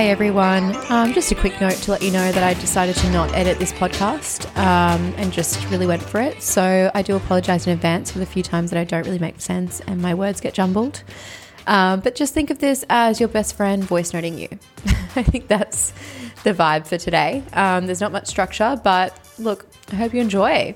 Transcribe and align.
Hey 0.00 0.08
everyone, 0.08 0.74
um, 0.90 1.12
just 1.12 1.30
a 1.30 1.34
quick 1.34 1.60
note 1.60 1.74
to 1.74 1.90
let 1.90 2.00
you 2.00 2.10
know 2.10 2.32
that 2.32 2.42
I 2.42 2.54
decided 2.54 2.96
to 2.96 3.10
not 3.10 3.34
edit 3.34 3.58
this 3.58 3.70
podcast 3.70 4.46
um, 4.56 5.12
and 5.18 5.30
just 5.30 5.62
really 5.68 5.86
went 5.86 6.02
for 6.02 6.22
it. 6.22 6.40
So 6.40 6.90
I 6.94 7.02
do 7.02 7.16
apologize 7.16 7.66
in 7.66 7.74
advance 7.74 8.10
for 8.10 8.18
the 8.18 8.24
few 8.24 8.42
times 8.42 8.70
that 8.70 8.80
I 8.80 8.84
don't 8.84 9.04
really 9.04 9.18
make 9.18 9.42
sense 9.42 9.80
and 9.80 10.00
my 10.00 10.14
words 10.14 10.40
get 10.40 10.54
jumbled. 10.54 11.02
Um, 11.66 12.00
but 12.00 12.14
just 12.14 12.32
think 12.32 12.48
of 12.48 12.60
this 12.60 12.82
as 12.88 13.20
your 13.20 13.28
best 13.28 13.54
friend 13.54 13.84
voice 13.84 14.14
noting 14.14 14.38
you. 14.38 14.48
I 15.16 15.22
think 15.22 15.48
that's 15.48 15.92
the 16.44 16.54
vibe 16.54 16.86
for 16.86 16.96
today. 16.96 17.42
Um, 17.52 17.84
there's 17.84 18.00
not 18.00 18.10
much 18.10 18.26
structure, 18.26 18.80
but 18.82 19.14
look, 19.38 19.66
I 19.92 19.96
hope 19.96 20.14
you 20.14 20.22
enjoy. 20.22 20.74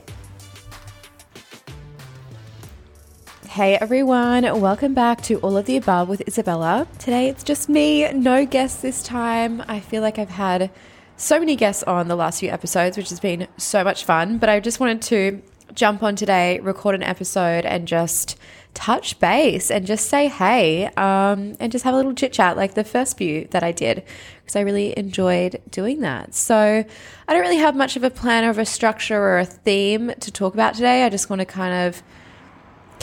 Hey 3.55 3.77
everyone, 3.77 4.43
welcome 4.61 4.95
back 4.95 5.23
to 5.23 5.39
All 5.39 5.57
of 5.57 5.67
the 5.67 5.77
Above 5.77 6.09
with 6.09 6.27
Isabella. 6.27 6.89
Today 6.99 7.29
it's 7.29 7.45
just 7.45 7.69
me, 7.69 8.13
no 8.13 8.45
guests 8.45 8.83
this 8.83 9.01
time. 9.01 9.63
I 9.69 9.79
feel 9.79 10.03
like 10.03 10.19
I've 10.19 10.29
had 10.29 10.73
so 11.17 11.39
many 11.39 11.55
guests 11.55 11.85
on 11.85 12.09
the 12.09 12.17
last 12.17 12.41
few 12.41 12.51
episodes, 12.51 12.97
which 12.97 13.11
has 13.11 13.21
been 13.21 13.47
so 13.57 13.85
much 13.85 14.05
fun, 14.05 14.39
but 14.39 14.49
I 14.49 14.59
just 14.59 14.80
wanted 14.80 15.03
to 15.03 15.41
jump 15.73 16.03
on 16.03 16.17
today, 16.17 16.59
record 16.59 16.97
an 16.97 17.05
episode, 17.05 17.65
and 17.65 17.87
just 17.87 18.37
touch 18.75 19.21
base 19.21 19.71
and 19.71 19.87
just 19.87 20.09
say 20.09 20.27
hey 20.27 20.87
um, 20.97 21.55
and 21.61 21.71
just 21.71 21.85
have 21.85 21.95
a 21.95 21.97
little 21.97 22.13
chit 22.13 22.33
chat 22.33 22.57
like 22.57 22.75
the 22.75 22.83
first 22.83 23.16
few 23.16 23.47
that 23.52 23.63
I 23.63 23.71
did 23.71 24.02
because 24.43 24.57
I 24.57 24.63
really 24.63 24.99
enjoyed 24.99 25.63
doing 25.71 26.01
that. 26.01 26.35
So 26.35 26.85
I 27.29 27.33
don't 27.33 27.43
really 27.43 27.59
have 27.59 27.77
much 27.77 27.95
of 27.95 28.02
a 28.02 28.11
plan 28.11 28.45
or 28.45 28.61
a 28.61 28.66
structure 28.66 29.23
or 29.23 29.39
a 29.39 29.45
theme 29.45 30.13
to 30.19 30.33
talk 30.33 30.55
about 30.55 30.75
today. 30.75 31.05
I 31.05 31.09
just 31.09 31.30
want 31.30 31.39
to 31.39 31.47
kind 31.47 31.87
of 31.87 32.02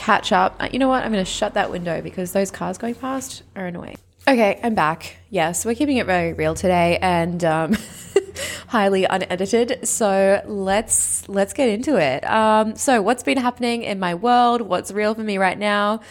catch 0.02 0.32
up. 0.32 0.56
Uh, 0.60 0.68
you 0.72 0.80
know 0.80 0.88
what? 0.88 1.04
I'm 1.04 1.12
going 1.12 1.24
to 1.24 1.32
shut 1.32 1.54
that 1.54 1.70
window 1.70 2.02
because 2.02 2.32
those 2.32 2.50
cars 2.50 2.80
going 2.80 2.96
past 2.96 3.44
are 3.56 3.68
annoying. 3.68 3.98
Okay, 4.28 4.60
I'm 4.64 4.74
back. 4.74 5.18
Yes, 5.30 5.64
we're 5.64 5.76
keeping 5.76 5.98
it 5.98 6.08
very 6.08 6.34
real 6.34 6.56
today 6.56 6.98
and 7.02 7.44
um, 7.44 7.78
highly 8.68 9.06
unedited. 9.06 9.88
So 9.88 10.42
let's 10.46 11.28
let's 11.30 11.54
get 11.54 11.70
into 11.70 11.98
it. 11.98 12.28
Um, 12.28 12.76
so 12.76 13.02
what's 13.02 13.24
been 13.24 13.38
happening 13.38 13.84
in 13.84 14.00
my 14.00 14.16
world? 14.16 14.62
What's 14.62 14.92
real 14.92 15.14
for 15.14 15.22
me 15.22 15.38
right 15.38 15.58
now? 15.58 16.02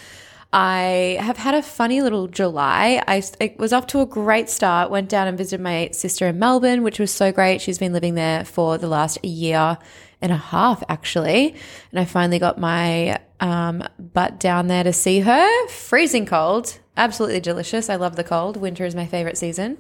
I 0.53 1.19
have 1.21 1.37
had 1.37 1.55
a 1.55 1.63
funny 1.63 2.01
little 2.01 2.27
July. 2.27 3.03
I 3.07 3.23
it 3.41 3.59
was 3.59 3.73
off 3.73 3.89
to 3.89 4.01
a 4.01 4.07
great 4.07 4.51
start. 4.51 4.91
Went 4.91 5.09
down 5.09 5.27
and 5.27 5.39
visited 5.39 5.63
my 5.63 5.91
sister 5.93 6.29
in 6.29 6.39
Melbourne, 6.39 6.83
which 6.83 6.99
was 6.99 7.13
so 7.13 7.33
great. 7.33 7.61
She's 7.61 7.79
been 7.79 7.93
living 7.93 8.15
there 8.15 8.45
for 8.45 8.79
the 8.79 8.89
last 8.89 9.25
year 9.25 9.79
and 10.23 10.33
a 10.33 10.37
half, 10.37 10.83
actually. 10.89 11.55
And 11.91 12.01
I 12.01 12.05
finally 12.05 12.39
got 12.39 12.59
my 12.59 13.21
um, 13.41 13.83
butt 13.99 14.39
down 14.39 14.67
there 14.67 14.85
to 14.85 14.93
see 14.93 15.21
her. 15.21 15.69
Freezing 15.69 16.27
cold, 16.27 16.79
absolutely 16.97 17.41
delicious. 17.41 17.89
I 17.89 17.97
love 17.97 18.17
the 18.17 18.25
cold. 18.25 18.57
Winter 18.57 18.85
is 18.85 18.95
my 18.95 19.07
favorite 19.07 19.39
season. 19.39 19.79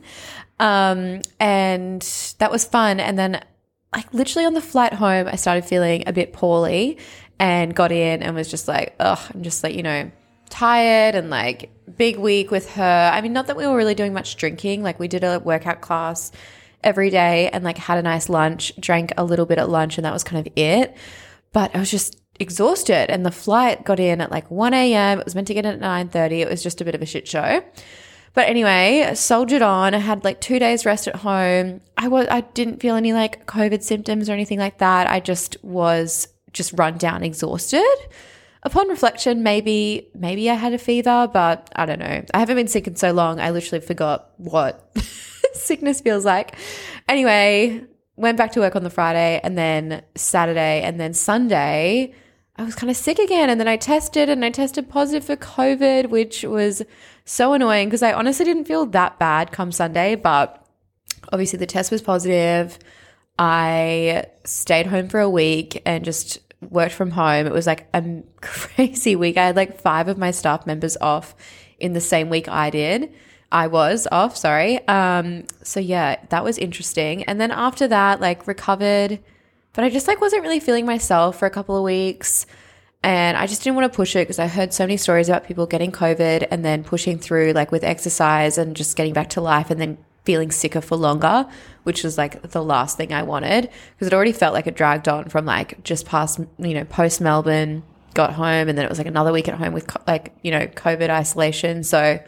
Um, 0.58 1.22
and 1.38 2.02
that 2.38 2.50
was 2.50 2.64
fun. 2.64 3.00
And 3.00 3.18
then, 3.18 3.42
like, 3.94 4.12
literally 4.14 4.46
on 4.46 4.54
the 4.54 4.60
flight 4.60 4.94
home, 4.94 5.26
I 5.28 5.36
started 5.36 5.64
feeling 5.64 6.04
a 6.06 6.12
bit 6.12 6.32
poorly 6.32 6.98
and 7.38 7.74
got 7.74 7.92
in 7.92 8.22
and 8.22 8.34
was 8.34 8.50
just 8.50 8.68
like, 8.68 8.94
ugh, 9.00 9.18
I'm 9.34 9.42
just 9.42 9.62
like, 9.62 9.74
you 9.74 9.82
know, 9.82 10.10
tired 10.50 11.14
and 11.14 11.30
like 11.30 11.70
big 11.96 12.18
week 12.18 12.50
with 12.50 12.70
her. 12.72 13.10
I 13.12 13.20
mean, 13.20 13.32
not 13.32 13.46
that 13.46 13.56
we 13.56 13.66
were 13.66 13.76
really 13.76 13.94
doing 13.94 14.12
much 14.12 14.36
drinking. 14.36 14.82
Like, 14.82 14.98
we 14.98 15.08
did 15.08 15.24
a 15.24 15.38
workout 15.38 15.80
class 15.80 16.32
every 16.82 17.10
day 17.10 17.48
and 17.52 17.64
like 17.64 17.78
had 17.78 17.98
a 17.98 18.02
nice 18.02 18.28
lunch, 18.28 18.72
drank 18.80 19.12
a 19.16 19.24
little 19.24 19.46
bit 19.46 19.58
at 19.58 19.68
lunch, 19.68 19.98
and 19.98 20.04
that 20.04 20.12
was 20.12 20.24
kind 20.24 20.46
of 20.46 20.52
it. 20.56 20.96
But 21.52 21.74
I 21.74 21.78
was 21.78 21.90
just 21.90 22.20
exhausted 22.40 23.10
and 23.10 23.24
the 23.24 23.30
flight 23.30 23.84
got 23.84 24.00
in 24.00 24.20
at 24.20 24.30
like 24.30 24.50
1 24.50 24.72
a.m. 24.72 25.18
It 25.18 25.24
was 25.24 25.34
meant 25.34 25.46
to 25.48 25.54
get 25.54 25.66
in 25.66 25.82
at 25.82 26.10
9.30. 26.10 26.40
It 26.40 26.48
was 26.48 26.62
just 26.62 26.80
a 26.80 26.84
bit 26.84 26.94
of 26.94 27.02
a 27.02 27.06
shit 27.06 27.28
show. 27.28 27.62
But 28.32 28.48
anyway, 28.48 29.10
soldiered 29.14 29.62
on. 29.62 29.94
I 29.94 29.98
had 29.98 30.24
like 30.24 30.40
two 30.40 30.58
days 30.58 30.86
rest 30.86 31.08
at 31.08 31.16
home. 31.16 31.80
I 31.96 32.08
was 32.08 32.28
I 32.30 32.42
didn't 32.42 32.80
feel 32.80 32.94
any 32.94 33.12
like 33.12 33.46
COVID 33.46 33.82
symptoms 33.82 34.30
or 34.30 34.32
anything 34.32 34.58
like 34.58 34.78
that. 34.78 35.10
I 35.10 35.20
just 35.20 35.56
was 35.64 36.28
just 36.52 36.72
run 36.74 36.96
down, 36.96 37.24
exhausted. 37.24 37.96
Upon 38.62 38.88
reflection, 38.88 39.42
maybe 39.42 40.10
maybe 40.14 40.48
I 40.48 40.54
had 40.54 40.72
a 40.72 40.78
fever, 40.78 41.28
but 41.32 41.70
I 41.74 41.86
don't 41.86 41.98
know. 41.98 42.24
I 42.32 42.38
haven't 42.38 42.56
been 42.56 42.68
sick 42.68 42.86
in 42.86 42.94
so 42.94 43.10
long. 43.10 43.40
I 43.40 43.50
literally 43.50 43.84
forgot 43.84 44.30
what 44.36 44.96
sickness 45.54 46.00
feels 46.00 46.24
like. 46.24 46.56
Anyway, 47.08 47.82
went 48.16 48.36
back 48.38 48.52
to 48.52 48.60
work 48.60 48.76
on 48.76 48.82
the 48.82 48.90
Friday 48.90 49.40
and 49.42 49.56
then 49.56 50.02
Saturday 50.14 50.82
and 50.82 51.00
then 51.00 51.14
Sunday 51.14 52.14
I 52.60 52.64
was 52.64 52.74
kind 52.74 52.90
of 52.90 52.96
sick 52.96 53.18
again. 53.18 53.48
And 53.48 53.58
then 53.58 53.68
I 53.68 53.78
tested 53.78 54.28
and 54.28 54.44
I 54.44 54.50
tested 54.50 54.90
positive 54.90 55.24
for 55.24 55.34
COVID, 55.34 56.10
which 56.10 56.42
was 56.42 56.82
so 57.24 57.54
annoying 57.54 57.88
because 57.88 58.02
I 58.02 58.12
honestly 58.12 58.44
didn't 58.44 58.66
feel 58.66 58.84
that 58.86 59.18
bad 59.18 59.50
come 59.50 59.72
Sunday. 59.72 60.14
But 60.14 60.62
obviously, 61.32 61.58
the 61.58 61.64
test 61.66 61.90
was 61.90 62.02
positive. 62.02 62.78
I 63.38 64.26
stayed 64.44 64.86
home 64.86 65.08
for 65.08 65.20
a 65.20 65.30
week 65.30 65.80
and 65.86 66.04
just 66.04 66.38
worked 66.60 66.92
from 66.92 67.12
home. 67.12 67.46
It 67.46 67.52
was 67.54 67.66
like 67.66 67.88
a 67.94 68.04
crazy 68.42 69.16
week. 69.16 69.38
I 69.38 69.46
had 69.46 69.56
like 69.56 69.80
five 69.80 70.08
of 70.08 70.18
my 70.18 70.30
staff 70.30 70.66
members 70.66 70.98
off 71.00 71.34
in 71.78 71.94
the 71.94 72.00
same 72.00 72.28
week 72.28 72.46
I 72.46 72.68
did. 72.68 73.10
I 73.52 73.66
was 73.66 74.06
off, 74.12 74.36
sorry. 74.36 74.86
Um, 74.86 75.44
so 75.62 75.80
yeah, 75.80 76.16
that 76.28 76.44
was 76.44 76.56
interesting. 76.58 77.24
And 77.24 77.40
then 77.40 77.50
after 77.50 77.88
that, 77.88 78.20
like 78.20 78.46
recovered 78.46 79.20
but 79.72 79.84
I 79.84 79.90
just 79.90 80.08
like 80.08 80.20
wasn't 80.20 80.42
really 80.42 80.60
feeling 80.60 80.86
myself 80.86 81.38
for 81.38 81.46
a 81.46 81.50
couple 81.50 81.76
of 81.76 81.84
weeks. 81.84 82.46
And 83.02 83.36
I 83.36 83.46
just 83.46 83.62
didn't 83.62 83.76
want 83.76 83.90
to 83.90 83.96
push 83.96 84.14
it 84.14 84.20
because 84.20 84.38
I 84.38 84.46
heard 84.46 84.74
so 84.74 84.84
many 84.84 84.96
stories 84.96 85.28
about 85.28 85.46
people 85.46 85.66
getting 85.66 85.90
COVID 85.90 86.48
and 86.50 86.64
then 86.64 86.84
pushing 86.84 87.18
through 87.18 87.52
like 87.52 87.72
with 87.72 87.82
exercise 87.82 88.58
and 88.58 88.76
just 88.76 88.96
getting 88.96 89.14
back 89.14 89.30
to 89.30 89.40
life 89.40 89.70
and 89.70 89.80
then 89.80 89.96
feeling 90.24 90.50
sicker 90.50 90.82
for 90.82 90.96
longer, 90.96 91.46
which 91.84 92.04
was 92.04 92.18
like 92.18 92.42
the 92.50 92.62
last 92.62 92.98
thing 92.98 93.12
I 93.12 93.22
wanted 93.22 93.70
because 93.94 94.06
it 94.06 94.12
already 94.12 94.32
felt 94.32 94.52
like 94.52 94.66
it 94.66 94.76
dragged 94.76 95.08
on 95.08 95.30
from 95.30 95.46
like 95.46 95.82
just 95.82 96.04
past, 96.04 96.40
you 96.58 96.74
know, 96.74 96.84
post 96.84 97.22
Melbourne, 97.22 97.82
got 98.12 98.34
home 98.34 98.68
and 98.68 98.76
then 98.76 98.84
it 98.84 98.90
was 98.90 98.98
like 98.98 99.06
another 99.06 99.32
week 99.32 99.48
at 99.48 99.54
home 99.54 99.72
with 99.72 99.90
like, 100.06 100.34
you 100.42 100.50
know, 100.50 100.66
COVID 100.66 101.08
isolation. 101.08 101.84
So 101.84 102.20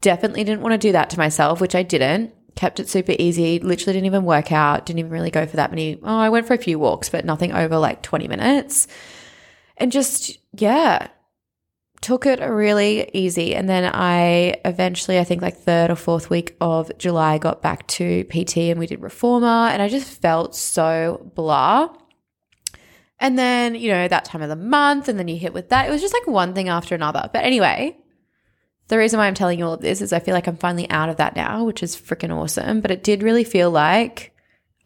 definitely 0.00 0.44
didn't 0.44 0.62
want 0.62 0.72
to 0.72 0.78
do 0.78 0.92
that 0.92 1.10
to 1.10 1.18
myself, 1.18 1.60
which 1.60 1.74
I 1.74 1.82
didn't 1.82 2.34
kept 2.60 2.80
it 2.80 2.88
super 2.88 3.14
easy. 3.18 3.58
Literally 3.58 3.94
didn't 3.94 4.06
even 4.06 4.24
work 4.24 4.52
out, 4.52 4.86
didn't 4.86 4.98
even 4.98 5.10
really 5.10 5.30
go 5.30 5.46
for 5.46 5.56
that 5.56 5.70
many. 5.70 5.98
Oh, 6.02 6.18
I 6.18 6.28
went 6.28 6.46
for 6.46 6.54
a 6.54 6.58
few 6.58 6.78
walks, 6.78 7.08
but 7.08 7.24
nothing 7.24 7.52
over 7.52 7.78
like 7.78 8.02
20 8.02 8.28
minutes. 8.28 8.86
And 9.76 9.90
just, 9.90 10.38
yeah, 10.52 11.08
took 12.00 12.26
it 12.26 12.40
really 12.40 13.10
easy. 13.14 13.54
And 13.54 13.68
then 13.68 13.90
I 13.94 14.60
eventually, 14.64 15.18
I 15.18 15.24
think 15.24 15.42
like 15.42 15.56
third 15.56 15.90
or 15.90 15.96
fourth 15.96 16.28
week 16.28 16.56
of 16.60 16.90
July, 16.98 17.38
got 17.38 17.62
back 17.62 17.86
to 17.88 18.24
PT 18.24 18.58
and 18.58 18.78
we 18.78 18.86
did 18.86 19.00
reformer. 19.00 19.46
And 19.46 19.80
I 19.80 19.88
just 19.88 20.20
felt 20.20 20.54
so 20.54 21.30
blah. 21.34 21.88
And 23.18 23.38
then, 23.38 23.74
you 23.74 23.90
know, 23.90 24.08
that 24.08 24.24
time 24.24 24.40
of 24.40 24.48
the 24.48 24.56
month, 24.56 25.08
and 25.08 25.18
then 25.18 25.28
you 25.28 25.36
hit 25.36 25.52
with 25.52 25.68
that. 25.68 25.86
It 25.86 25.90
was 25.90 26.00
just 26.00 26.14
like 26.14 26.26
one 26.26 26.54
thing 26.54 26.70
after 26.70 26.94
another. 26.94 27.28
But 27.32 27.44
anyway, 27.44 27.98
the 28.90 28.98
reason 28.98 29.18
why 29.18 29.26
I'm 29.26 29.34
telling 29.34 29.58
you 29.58 29.64
all 29.64 29.74
of 29.74 29.80
this 29.80 30.02
is 30.02 30.12
I 30.12 30.18
feel 30.18 30.34
like 30.34 30.48
I'm 30.48 30.56
finally 30.56 30.90
out 30.90 31.08
of 31.08 31.16
that 31.16 31.36
now, 31.36 31.64
which 31.64 31.82
is 31.82 31.96
freaking 31.96 32.36
awesome. 32.36 32.80
But 32.80 32.90
it 32.90 33.04
did 33.04 33.22
really 33.22 33.44
feel 33.44 33.70
like 33.70 34.34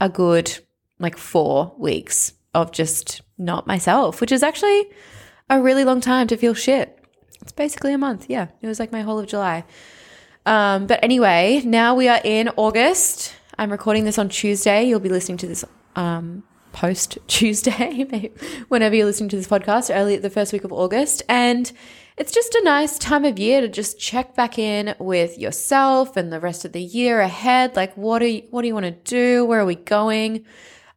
a 0.00 0.08
good 0.08 0.58
like 0.98 1.16
four 1.16 1.74
weeks 1.78 2.34
of 2.54 2.70
just 2.70 3.22
not 3.38 3.66
myself, 3.66 4.20
which 4.20 4.30
is 4.30 4.42
actually 4.42 4.90
a 5.48 5.60
really 5.60 5.84
long 5.84 6.02
time 6.02 6.26
to 6.28 6.36
feel 6.36 6.52
shit. 6.54 6.98
It's 7.40 7.52
basically 7.52 7.94
a 7.94 7.98
month. 7.98 8.26
Yeah. 8.28 8.48
It 8.60 8.66
was 8.66 8.78
like 8.78 8.92
my 8.92 9.00
whole 9.00 9.18
of 9.18 9.26
July. 9.26 9.64
Um, 10.46 10.86
but 10.86 11.00
anyway, 11.02 11.62
now 11.64 11.94
we 11.94 12.06
are 12.06 12.20
in 12.22 12.50
August. 12.56 13.34
I'm 13.58 13.72
recording 13.72 14.04
this 14.04 14.18
on 14.18 14.28
Tuesday. 14.28 14.84
You'll 14.84 15.00
be 15.00 15.08
listening 15.08 15.38
to 15.38 15.46
this 15.46 15.64
um, 15.96 16.42
post 16.72 17.16
Tuesday, 17.26 18.30
whenever 18.68 18.94
you're 18.94 19.06
listening 19.06 19.30
to 19.30 19.36
this 19.36 19.48
podcast, 19.48 19.94
early 19.94 20.18
the 20.18 20.28
first 20.28 20.52
week 20.52 20.64
of 20.64 20.72
August. 20.72 21.22
And 21.26 21.72
it's 22.16 22.32
just 22.32 22.54
a 22.54 22.62
nice 22.62 22.96
time 22.96 23.24
of 23.24 23.38
year 23.38 23.60
to 23.60 23.68
just 23.68 23.98
check 23.98 24.36
back 24.36 24.56
in 24.58 24.94
with 25.00 25.36
yourself 25.36 26.16
and 26.16 26.32
the 26.32 26.38
rest 26.38 26.64
of 26.64 26.72
the 26.72 26.82
year 26.82 27.20
ahead. 27.20 27.74
Like, 27.74 27.96
what 27.96 28.20
do 28.20 28.26
you, 28.26 28.42
what 28.50 28.62
do 28.62 28.68
you 28.68 28.74
want 28.74 28.86
to 28.86 28.92
do? 28.92 29.44
Where 29.44 29.60
are 29.60 29.66
we 29.66 29.74
going? 29.74 30.44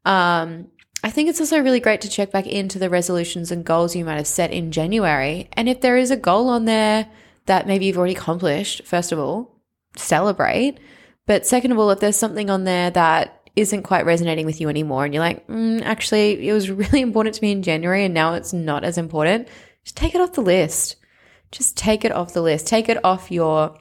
Um, 0.06 0.68
I 1.04 1.10
think 1.10 1.30
it's 1.30 1.40
also 1.40 1.60
really 1.60 1.80
great 1.80 2.02
to 2.02 2.10
check 2.10 2.32
back 2.32 2.46
into 2.46 2.78
the 2.78 2.90
resolutions 2.90 3.52
and 3.52 3.66
goals 3.66 3.96
you 3.96 4.06
might 4.06 4.18
have 4.18 4.28
set 4.28 4.52
in 4.52 4.72
January. 4.72 5.50
And 5.54 5.68
if 5.68 5.82
there 5.82 5.98
is 5.98 6.12
a 6.12 6.18
goal 6.18 6.50
on 6.50 6.66
there 6.66 7.08
that 7.48 7.66
maybe 7.66 7.86
you've 7.86 7.98
already 7.98 8.16
accomplished, 8.16 8.86
first 8.86 9.12
of 9.12 9.18
all, 9.18 9.60
celebrate. 9.96 10.78
But 11.26 11.48
second 11.48 11.72
of 11.72 11.80
all, 11.80 11.90
if 11.90 12.00
there's 12.00 12.16
something 12.16 12.52
on 12.52 12.64
there 12.64 12.92
that 12.92 13.50
isn't 13.56 13.84
quite 13.84 14.06
resonating 14.06 14.46
with 14.46 14.62
you 14.62 14.70
anymore 14.70 15.04
and 15.04 15.14
you're 15.16 15.24
like, 15.24 15.48
mm, 15.48 15.82
actually, 15.82 16.48
it 16.48 16.54
was 16.54 16.70
really 16.72 17.02
important 17.02 17.36
to 17.36 17.42
me 17.42 17.52
in 17.52 17.64
January 17.64 18.06
and 18.06 18.14
now 18.14 18.36
it's 18.36 18.54
not 18.54 18.84
as 18.84 19.00
important, 19.00 19.48
just 19.84 19.98
take 19.98 20.14
it 20.14 20.22
off 20.22 20.34
the 20.34 20.42
list 20.42 20.96
just 21.52 21.78
take 21.78 22.04
it 22.06 22.12
off 22.12 22.34
the 22.34 22.42
list. 22.42 22.68
Take 22.68 22.90
it 22.90 23.04
off 23.04 23.32
your 23.32 23.78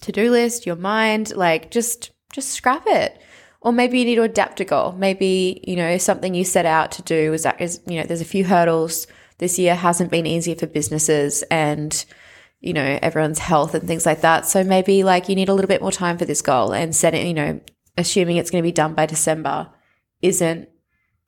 to-do 0.00 0.30
list, 0.30 0.66
your 0.66 0.76
mind, 0.76 1.34
like 1.34 1.70
just 1.70 2.10
just 2.32 2.50
scrap 2.50 2.84
it. 2.86 3.20
Or 3.60 3.72
maybe 3.72 3.98
you 3.98 4.04
need 4.04 4.16
to 4.16 4.22
adapt 4.22 4.60
a 4.60 4.64
goal. 4.64 4.92
Maybe, 4.92 5.62
you 5.66 5.76
know, 5.76 5.96
something 5.98 6.34
you 6.34 6.44
set 6.44 6.66
out 6.66 6.90
to 6.92 7.02
do 7.02 7.32
is 7.32 7.44
that 7.44 7.60
is, 7.60 7.80
you 7.86 8.00
know, 8.00 8.04
there's 8.04 8.20
a 8.20 8.24
few 8.24 8.44
hurdles. 8.44 9.06
This 9.38 9.58
year 9.58 9.74
hasn't 9.74 10.10
been 10.10 10.26
easy 10.26 10.54
for 10.54 10.66
businesses 10.66 11.42
and 11.50 12.04
you 12.62 12.72
know, 12.72 12.98
everyone's 13.02 13.40
health 13.40 13.74
and 13.74 13.86
things 13.86 14.06
like 14.06 14.20
that. 14.20 14.46
So 14.46 14.62
maybe 14.62 15.02
like 15.02 15.28
you 15.28 15.34
need 15.34 15.48
a 15.48 15.54
little 15.54 15.68
bit 15.68 15.82
more 15.82 15.90
time 15.90 16.16
for 16.16 16.24
this 16.24 16.42
goal 16.42 16.72
and 16.72 16.94
setting, 16.94 17.26
you 17.26 17.34
know, 17.34 17.60
assuming 17.98 18.36
it's 18.36 18.50
going 18.50 18.62
to 18.62 18.66
be 18.66 18.72
done 18.72 18.94
by 18.94 19.04
December 19.04 19.68
isn't 20.22 20.68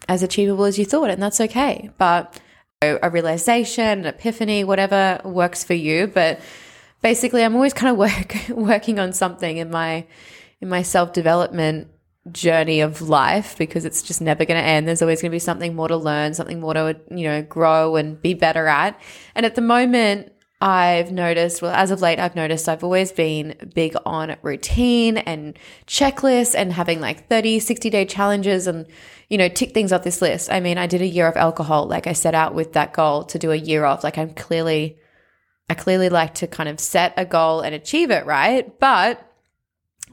as 0.08 0.22
achievable 0.22 0.64
as 0.64 0.78
you 0.78 0.84
thought. 0.84 1.10
And 1.10 1.20
that's 1.20 1.40
okay. 1.40 1.90
But 1.98 2.40
a 3.02 3.10
realization, 3.10 4.00
an 4.00 4.06
epiphany, 4.06 4.64
whatever 4.64 5.20
works 5.24 5.64
for 5.64 5.74
you. 5.74 6.06
But 6.06 6.40
basically, 7.02 7.42
I'm 7.42 7.54
always 7.54 7.74
kind 7.74 7.92
of 7.92 7.96
work, 7.98 8.36
working 8.50 8.98
on 8.98 9.12
something 9.12 9.56
in 9.56 9.70
my, 9.70 10.06
in 10.60 10.68
my 10.68 10.82
self 10.82 11.12
development 11.12 11.88
journey 12.32 12.80
of 12.80 13.02
life 13.02 13.56
because 13.58 13.84
it's 13.84 14.02
just 14.02 14.20
never 14.20 14.44
going 14.44 14.60
to 14.60 14.66
end. 14.66 14.88
There's 14.88 15.02
always 15.02 15.20
going 15.20 15.30
to 15.30 15.34
be 15.34 15.40
something 15.40 15.74
more 15.74 15.88
to 15.88 15.96
learn, 15.96 16.34
something 16.34 16.60
more 16.60 16.74
to, 16.74 16.98
you 17.10 17.28
know, 17.28 17.42
grow 17.42 17.96
and 17.96 18.20
be 18.20 18.34
better 18.34 18.66
at. 18.66 18.98
And 19.34 19.44
at 19.44 19.54
the 19.54 19.60
moment, 19.60 20.32
I've 20.64 21.12
noticed, 21.12 21.60
well, 21.60 21.74
as 21.74 21.90
of 21.90 22.00
late, 22.00 22.18
I've 22.18 22.34
noticed 22.34 22.70
I've 22.70 22.82
always 22.82 23.12
been 23.12 23.54
big 23.74 23.94
on 24.06 24.34
routine 24.40 25.18
and 25.18 25.58
checklists 25.86 26.54
and 26.54 26.72
having 26.72 27.02
like 27.02 27.28
30, 27.28 27.58
60 27.58 27.90
day 27.90 28.06
challenges 28.06 28.66
and, 28.66 28.86
you 29.28 29.36
know, 29.36 29.48
tick 29.48 29.74
things 29.74 29.92
off 29.92 30.04
this 30.04 30.22
list. 30.22 30.50
I 30.50 30.60
mean, 30.60 30.78
I 30.78 30.86
did 30.86 31.02
a 31.02 31.06
year 31.06 31.26
of 31.26 31.36
alcohol. 31.36 31.86
Like 31.86 32.06
I 32.06 32.14
set 32.14 32.34
out 32.34 32.54
with 32.54 32.72
that 32.72 32.94
goal 32.94 33.24
to 33.24 33.38
do 33.38 33.52
a 33.52 33.56
year 33.56 33.84
off. 33.84 34.02
Like 34.02 34.16
I'm 34.16 34.32
clearly, 34.32 34.96
I 35.68 35.74
clearly 35.74 36.08
like 36.08 36.32
to 36.36 36.46
kind 36.46 36.70
of 36.70 36.80
set 36.80 37.12
a 37.18 37.26
goal 37.26 37.60
and 37.60 37.74
achieve 37.74 38.10
it, 38.10 38.24
right? 38.24 38.80
But 38.80 39.20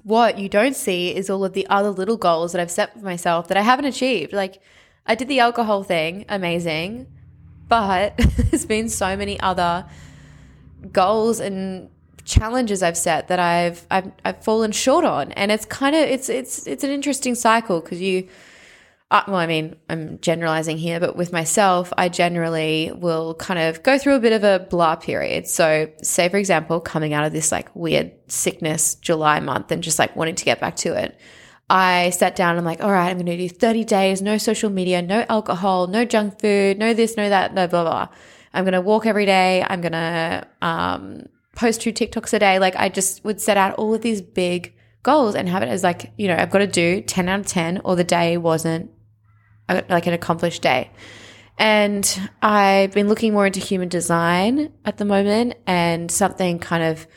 what 0.03 0.37
you 0.37 0.49
don't 0.49 0.75
see 0.75 1.15
is 1.15 1.29
all 1.29 1.45
of 1.45 1.53
the 1.53 1.67
other 1.67 1.91
little 1.91 2.17
goals 2.17 2.51
that 2.51 2.59
I've 2.59 2.69
set 2.69 2.91
for 2.91 3.05
myself 3.05 3.47
that 3.47 3.55
I 3.57 3.61
haven't 3.61 3.85
achieved. 3.85 4.33
Like 4.33 4.61
I 5.05 5.15
did 5.15 5.29
the 5.29 5.39
alcohol 5.39 5.83
thing, 5.83 6.25
amazing, 6.27 7.07
but 7.69 8.17
there's 8.37 8.65
been 8.65 8.89
so 8.89 9.15
many 9.15 9.39
other 9.39 9.85
goals 10.91 11.39
and 11.39 11.89
challenges 12.25 12.83
I've 12.83 12.97
set 12.97 13.27
that 13.27 13.39
I've 13.39 13.85
I've, 13.91 14.11
I've 14.23 14.43
fallen 14.43 14.71
short 14.71 15.05
on, 15.05 15.31
and 15.33 15.51
it's 15.51 15.65
kind 15.65 15.95
of 15.95 16.01
it's 16.01 16.29
it's 16.29 16.67
it's 16.67 16.83
an 16.83 16.91
interesting 16.91 17.35
cycle 17.35 17.81
because 17.81 18.01
you. 18.01 18.27
Uh, 19.09 19.23
well, 19.27 19.35
I 19.35 19.45
mean, 19.45 19.75
I'm 19.89 20.19
generalizing 20.21 20.77
here, 20.77 20.97
but 21.01 21.17
with 21.17 21.33
myself, 21.33 21.91
I 21.97 22.07
generally 22.07 22.93
will 22.95 23.35
kind 23.35 23.59
of 23.59 23.83
go 23.83 23.97
through 23.97 24.15
a 24.15 24.21
bit 24.21 24.31
of 24.31 24.45
a 24.45 24.65
blah 24.69 24.95
period. 24.95 25.47
So, 25.47 25.91
say, 26.01 26.29
for 26.29 26.37
example, 26.37 26.79
coming 26.79 27.13
out 27.13 27.25
of 27.25 27.33
this 27.33 27.51
like 27.51 27.75
weird 27.75 28.13
sickness 28.27 28.95
July 28.95 29.41
month 29.41 29.69
and 29.69 29.83
just 29.83 29.99
like 29.99 30.15
wanting 30.15 30.35
to 30.35 30.45
get 30.45 30.61
back 30.61 30.77
to 30.77 30.93
it, 30.93 31.19
I 31.69 32.11
sat 32.11 32.37
down 32.37 32.51
and 32.51 32.59
I'm 32.59 32.65
like, 32.65 32.81
all 32.81 32.91
right, 32.91 33.09
I'm 33.09 33.17
going 33.17 33.25
to 33.25 33.37
do 33.37 33.49
30 33.49 33.83
days, 33.83 34.21
no 34.21 34.37
social 34.37 34.69
media, 34.69 35.01
no 35.01 35.25
alcohol, 35.27 35.87
no 35.87 36.05
junk 36.05 36.39
food, 36.39 36.77
no 36.77 36.93
this, 36.93 37.17
no 37.17 37.27
that, 37.27 37.53
no 37.53 37.67
blah, 37.67 37.83
blah. 37.83 38.07
I'm 38.53 38.63
going 38.63 38.73
to 38.73 38.81
walk 38.81 39.05
every 39.05 39.25
day. 39.25 39.65
I'm 39.67 39.81
going 39.81 39.93
to 39.93 40.47
um, 40.61 41.27
post 41.55 41.81
two 41.81 41.93
TikToks 41.93 42.33
a 42.33 42.39
day. 42.39 42.59
Like 42.59 42.75
I 42.75 42.89
just 42.89 43.23
would 43.23 43.41
set 43.41 43.57
out 43.57 43.75
all 43.75 43.93
of 43.93 44.01
these 44.01 44.21
big 44.21 44.73
goals 45.03 45.35
and 45.35 45.47
have 45.49 45.63
it 45.63 45.69
as 45.69 45.83
like, 45.83 46.11
you 46.17 46.27
know, 46.27 46.35
I've 46.35 46.51
got 46.51 46.59
to 46.59 46.67
do 46.67 47.01
10 47.01 47.29
out 47.29 47.39
of 47.39 47.45
10 47.47 47.81
or 47.83 47.95
the 47.95 48.03
day 48.03 48.37
wasn't 48.37 48.91
like 49.69 50.07
an 50.07 50.13
accomplished 50.13 50.61
day. 50.61 50.91
And 51.57 52.29
I've 52.41 52.91
been 52.91 53.07
looking 53.07 53.33
more 53.33 53.45
into 53.45 53.59
human 53.59 53.89
design 53.89 54.73
at 54.85 54.97
the 54.97 55.05
moment 55.05 55.55
and 55.67 56.09
something 56.11 56.59
kind 56.59 56.83
of 56.83 57.07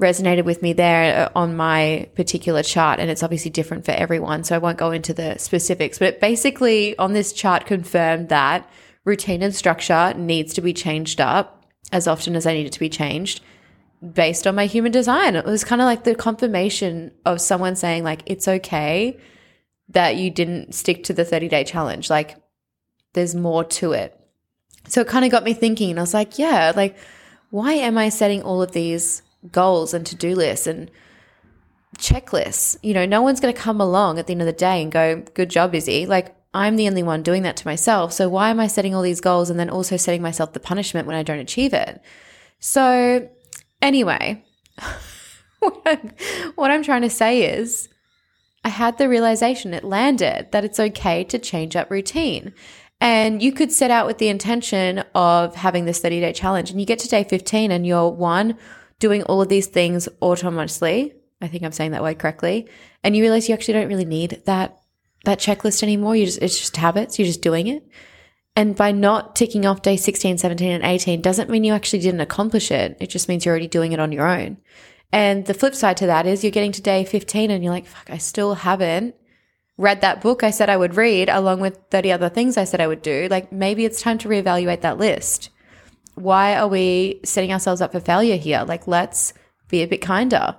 resonated 0.00 0.44
with 0.44 0.62
me 0.62 0.72
there 0.72 1.26
uh, 1.26 1.38
on 1.38 1.56
my 1.56 2.08
particular 2.14 2.62
chart. 2.62 2.98
And 2.98 3.10
it's 3.10 3.22
obviously 3.22 3.50
different 3.50 3.84
for 3.84 3.92
everyone. 3.92 4.44
So 4.44 4.54
I 4.54 4.58
won't 4.58 4.78
go 4.78 4.90
into 4.90 5.12
the 5.12 5.36
specifics, 5.38 5.98
but 5.98 6.20
basically 6.20 6.96
on 6.98 7.12
this 7.12 7.32
chart 7.32 7.66
confirmed 7.66 8.30
that 8.30 8.68
routine 9.04 9.42
and 9.42 9.54
structure 9.54 10.14
needs 10.14 10.52
to 10.54 10.60
be 10.60 10.72
changed 10.72 11.20
up 11.20 11.64
as 11.92 12.06
often 12.06 12.36
as 12.36 12.46
I 12.46 12.54
need 12.54 12.66
it 12.66 12.72
to 12.72 12.80
be 12.80 12.88
changed 12.88 13.40
based 14.12 14.46
on 14.46 14.54
my 14.54 14.66
human 14.66 14.92
design. 14.92 15.36
It 15.36 15.44
was 15.44 15.64
kind 15.64 15.80
of 15.80 15.86
like 15.86 16.04
the 16.04 16.14
confirmation 16.14 17.12
of 17.24 17.40
someone 17.40 17.76
saying, 17.76 18.04
like, 18.04 18.22
it's 18.26 18.48
okay 18.48 19.18
that 19.88 20.16
you 20.16 20.30
didn't 20.30 20.74
stick 20.74 21.04
to 21.04 21.12
the 21.12 21.24
30 21.24 21.48
day 21.48 21.64
challenge. 21.64 22.08
Like, 22.08 22.36
there's 23.12 23.34
more 23.34 23.64
to 23.64 23.92
it. 23.92 24.16
So 24.88 25.02
it 25.02 25.08
kind 25.08 25.24
of 25.24 25.30
got 25.30 25.44
me 25.44 25.52
thinking, 25.52 25.90
and 25.90 25.98
I 25.98 26.02
was 26.02 26.14
like, 26.14 26.38
yeah, 26.38 26.72
like, 26.74 26.96
why 27.50 27.74
am 27.74 27.98
I 27.98 28.08
setting 28.08 28.42
all 28.42 28.62
of 28.62 28.72
these 28.72 29.22
goals 29.52 29.92
and 29.92 30.06
to 30.06 30.14
do 30.14 30.34
lists 30.34 30.66
and 30.66 30.90
checklists? 31.98 32.78
You 32.82 32.94
know, 32.94 33.04
no 33.04 33.20
one's 33.20 33.40
going 33.40 33.52
to 33.52 33.60
come 33.60 33.80
along 33.80 34.18
at 34.18 34.26
the 34.26 34.32
end 34.32 34.42
of 34.42 34.46
the 34.46 34.52
day 34.52 34.82
and 34.82 34.90
go, 34.90 35.22
good 35.34 35.50
job, 35.50 35.74
Izzy. 35.74 36.06
Like, 36.06 36.34
I'm 36.52 36.76
the 36.76 36.88
only 36.88 37.02
one 37.02 37.22
doing 37.22 37.42
that 37.42 37.56
to 37.58 37.66
myself. 37.66 38.12
So 38.12 38.28
why 38.28 38.50
am 38.50 38.58
I 38.58 38.66
setting 38.66 38.94
all 38.94 39.02
these 39.02 39.20
goals 39.20 39.50
and 39.50 39.60
then 39.60 39.70
also 39.70 39.96
setting 39.96 40.22
myself 40.22 40.52
the 40.52 40.60
punishment 40.60 41.06
when 41.06 41.16
I 41.16 41.22
don't 41.22 41.38
achieve 41.38 41.72
it? 41.72 42.02
So, 42.58 43.28
anyway, 43.80 44.44
what, 45.60 46.70
I'm, 46.70 46.82
trying 46.82 47.02
to 47.02 47.10
say 47.10 47.58
is 47.58 47.88
I 48.64 48.68
had 48.68 48.98
the 48.98 49.08
realization, 49.08 49.72
it 49.72 49.84
landed 49.84 50.48
that 50.52 50.64
it's 50.64 50.80
okay 50.80 51.24
to 51.24 51.38
change 51.38 51.76
up 51.76 51.90
routine. 51.90 52.52
And 53.00 53.42
you 53.42 53.52
could 53.52 53.72
set 53.72 53.90
out 53.90 54.06
with 54.06 54.18
the 54.18 54.28
intention 54.28 55.04
of 55.14 55.54
having 55.54 55.86
this 55.86 56.00
30 56.00 56.20
day 56.20 56.32
challenge, 56.32 56.70
and 56.70 56.80
you 56.80 56.86
get 56.86 56.98
to 56.98 57.08
day 57.08 57.24
15 57.24 57.70
and 57.70 57.86
you're 57.86 58.10
one, 58.10 58.58
doing 58.98 59.22
all 59.22 59.40
of 59.40 59.48
these 59.48 59.66
things 59.66 60.08
autonomously. 60.20 61.14
I 61.40 61.48
think 61.48 61.62
I'm 61.62 61.72
saying 61.72 61.92
that 61.92 62.02
word 62.02 62.18
correctly. 62.18 62.68
And 63.02 63.16
you 63.16 63.22
realize 63.22 63.48
you 63.48 63.54
actually 63.54 63.74
don't 63.74 63.88
really 63.88 64.04
need 64.04 64.42
that 64.44 64.79
that 65.24 65.38
checklist 65.38 65.82
anymore. 65.82 66.16
You 66.16 66.26
just, 66.26 66.42
it's 66.42 66.58
just 66.58 66.76
habits. 66.76 67.18
You're 67.18 67.26
just 67.26 67.42
doing 67.42 67.66
it. 67.66 67.86
And 68.56 68.74
by 68.74 68.92
not 68.92 69.36
ticking 69.36 69.64
off 69.64 69.82
day 69.82 69.96
16, 69.96 70.38
17, 70.38 70.70
and 70.70 70.84
18 70.84 71.20
doesn't 71.20 71.50
mean 71.50 71.64
you 71.64 71.72
actually 71.72 72.00
didn't 72.00 72.20
accomplish 72.20 72.70
it. 72.70 72.96
It 73.00 73.08
just 73.08 73.28
means 73.28 73.44
you're 73.44 73.52
already 73.52 73.68
doing 73.68 73.92
it 73.92 74.00
on 74.00 74.12
your 74.12 74.26
own. 74.26 74.58
And 75.12 75.46
the 75.46 75.54
flip 75.54 75.74
side 75.74 75.96
to 75.98 76.06
that 76.06 76.26
is 76.26 76.44
you're 76.44 76.50
getting 76.50 76.72
to 76.72 76.82
day 76.82 77.04
15 77.04 77.50
and 77.50 77.62
you're 77.62 77.72
like, 77.72 77.86
fuck, 77.86 78.10
I 78.10 78.18
still 78.18 78.54
haven't 78.54 79.14
read 79.80 80.02
that 80.02 80.20
book 80.20 80.44
I 80.44 80.50
said 80.50 80.68
I 80.68 80.76
would 80.76 80.94
read 80.94 81.30
along 81.30 81.60
with 81.60 81.78
30 81.90 82.12
other 82.12 82.28
things 82.28 82.58
I 82.58 82.64
said 82.64 82.82
I 82.82 82.86
would 82.86 83.00
do. 83.00 83.28
Like 83.30 83.50
maybe 83.50 83.86
it's 83.86 84.02
time 84.02 84.18
to 84.18 84.28
reevaluate 84.28 84.82
that 84.82 84.98
list. 84.98 85.48
Why 86.16 86.54
are 86.54 86.68
we 86.68 87.20
setting 87.24 87.50
ourselves 87.50 87.80
up 87.80 87.92
for 87.92 88.00
failure 88.00 88.36
here? 88.36 88.62
Like 88.68 88.86
let's 88.86 89.32
be 89.68 89.82
a 89.82 89.88
bit 89.88 90.02
kinder. 90.02 90.54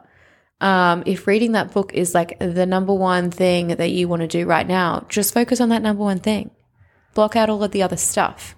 Um, 0.61 1.01
if 1.07 1.25
reading 1.25 1.53
that 1.53 1.73
book 1.73 1.91
is 1.93 2.13
like 2.13 2.37
the 2.39 2.67
number 2.67 2.93
one 2.93 3.31
thing 3.31 3.69
that 3.69 3.89
you 3.89 4.07
want 4.07 4.21
to 4.21 4.27
do 4.27 4.45
right 4.45 4.65
now, 4.65 5.05
just 5.09 5.33
focus 5.33 5.59
on 5.59 5.69
that 5.69 5.81
number 5.81 6.03
one 6.03 6.19
thing. 6.19 6.51
Block 7.15 7.35
out 7.35 7.49
all 7.49 7.63
of 7.63 7.71
the 7.71 7.81
other 7.81 7.97
stuff. 7.97 8.55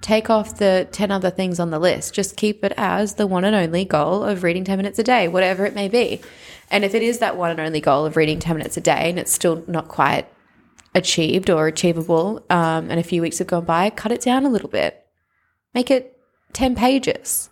Take 0.00 0.30
off 0.30 0.56
the 0.56 0.88
10 0.90 1.10
other 1.10 1.30
things 1.30 1.60
on 1.60 1.70
the 1.70 1.78
list. 1.78 2.14
Just 2.14 2.36
keep 2.36 2.64
it 2.64 2.72
as 2.76 3.14
the 3.14 3.26
one 3.26 3.44
and 3.44 3.54
only 3.54 3.84
goal 3.84 4.24
of 4.24 4.42
reading 4.42 4.64
10 4.64 4.78
minutes 4.78 4.98
a 4.98 5.04
day, 5.04 5.28
whatever 5.28 5.66
it 5.66 5.74
may 5.74 5.88
be. 5.88 6.22
And 6.70 6.84
if 6.84 6.94
it 6.94 7.02
is 7.02 7.18
that 7.18 7.36
one 7.36 7.50
and 7.50 7.60
only 7.60 7.80
goal 7.80 8.06
of 8.06 8.16
reading 8.16 8.40
10 8.40 8.56
minutes 8.56 8.78
a 8.78 8.80
day 8.80 9.10
and 9.10 9.18
it's 9.18 9.30
still 9.30 9.62
not 9.68 9.88
quite 9.88 10.26
achieved 10.94 11.50
or 11.50 11.66
achievable, 11.66 12.44
um, 12.48 12.90
and 12.90 12.98
a 12.98 13.04
few 13.04 13.20
weeks 13.20 13.38
have 13.38 13.46
gone 13.46 13.66
by, 13.66 13.90
cut 13.90 14.10
it 14.10 14.22
down 14.22 14.46
a 14.46 14.50
little 14.50 14.70
bit. 14.70 15.06
Make 15.74 15.90
it 15.90 16.18
10 16.54 16.74
pages 16.74 17.50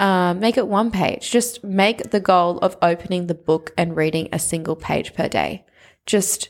um, 0.00 0.40
make 0.40 0.56
it 0.56 0.66
one 0.66 0.90
page. 0.90 1.30
Just 1.30 1.62
make 1.62 2.10
the 2.10 2.20
goal 2.20 2.58
of 2.58 2.76
opening 2.80 3.26
the 3.26 3.34
book 3.34 3.72
and 3.76 3.94
reading 3.94 4.30
a 4.32 4.38
single 4.38 4.74
page 4.74 5.14
per 5.14 5.28
day. 5.28 5.66
Just 6.06 6.48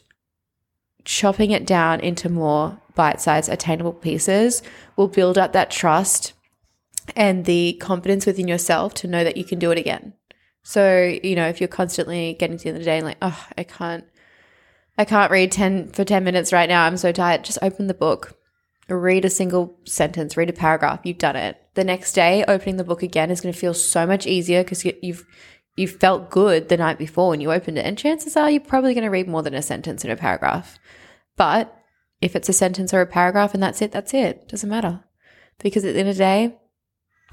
chopping 1.04 1.50
it 1.50 1.66
down 1.66 1.98
into 1.98 2.28
more 2.28 2.80
bite 2.94 3.20
sized, 3.20 3.48
attainable 3.48 3.92
pieces 3.92 4.62
will 4.96 5.08
build 5.08 5.36
up 5.36 5.52
that 5.52 5.70
trust 5.70 6.32
and 7.16 7.44
the 7.44 7.72
confidence 7.80 8.24
within 8.24 8.46
yourself 8.46 8.94
to 8.94 9.08
know 9.08 9.24
that 9.24 9.36
you 9.36 9.44
can 9.44 9.58
do 9.58 9.72
it 9.72 9.78
again. 9.78 10.12
So, 10.62 11.18
you 11.22 11.34
know, 11.34 11.48
if 11.48 11.60
you're 11.60 11.66
constantly 11.66 12.34
getting 12.34 12.56
to 12.56 12.62
the 12.62 12.68
end 12.68 12.76
of 12.76 12.82
the 12.82 12.84
day 12.84 12.98
and 12.98 13.06
like, 13.06 13.18
oh, 13.20 13.46
I 13.58 13.64
can't, 13.64 14.04
I 14.96 15.04
can't 15.04 15.32
read 15.32 15.50
10 15.50 15.88
for 15.88 16.04
10 16.04 16.22
minutes 16.22 16.52
right 16.52 16.68
now. 16.68 16.84
I'm 16.84 16.96
so 16.96 17.10
tired. 17.10 17.42
Just 17.42 17.58
open 17.62 17.88
the 17.88 17.94
book, 17.94 18.38
read 18.88 19.24
a 19.24 19.30
single 19.30 19.76
sentence, 19.86 20.36
read 20.36 20.50
a 20.50 20.52
paragraph. 20.52 21.00
You've 21.02 21.18
done 21.18 21.34
it 21.34 21.60
the 21.80 21.84
next 21.84 22.12
day 22.12 22.44
opening 22.46 22.76
the 22.76 22.84
book 22.84 23.02
again 23.02 23.30
is 23.30 23.40
going 23.40 23.54
to 23.54 23.58
feel 23.58 23.72
so 23.72 24.06
much 24.06 24.26
easier 24.26 24.62
because 24.62 24.84
you've 24.84 25.26
you 25.76 25.88
felt 25.88 26.28
good 26.28 26.68
the 26.68 26.76
night 26.76 26.98
before 26.98 27.30
when 27.30 27.40
you 27.40 27.50
opened 27.50 27.78
it. 27.78 27.86
And 27.86 27.96
chances 27.96 28.36
are 28.36 28.50
you're 28.50 28.60
probably 28.60 28.92
going 28.92 29.04
to 29.04 29.10
read 29.10 29.26
more 29.26 29.42
than 29.42 29.54
a 29.54 29.62
sentence 29.62 30.04
in 30.04 30.10
a 30.10 30.16
paragraph. 30.16 30.78
But 31.38 31.74
if 32.20 32.36
it's 32.36 32.50
a 32.50 32.52
sentence 32.52 32.92
or 32.92 33.00
a 33.00 33.06
paragraph 33.06 33.54
and 33.54 33.62
that's 33.62 33.80
it 33.80 33.92
that's 33.92 34.12
it. 34.12 34.46
Doesn't 34.46 34.68
matter. 34.68 35.02
Because 35.58 35.86
at 35.86 35.94
the 35.94 36.00
end 36.00 36.10
of 36.10 36.16
the 36.16 36.18
day 36.18 36.58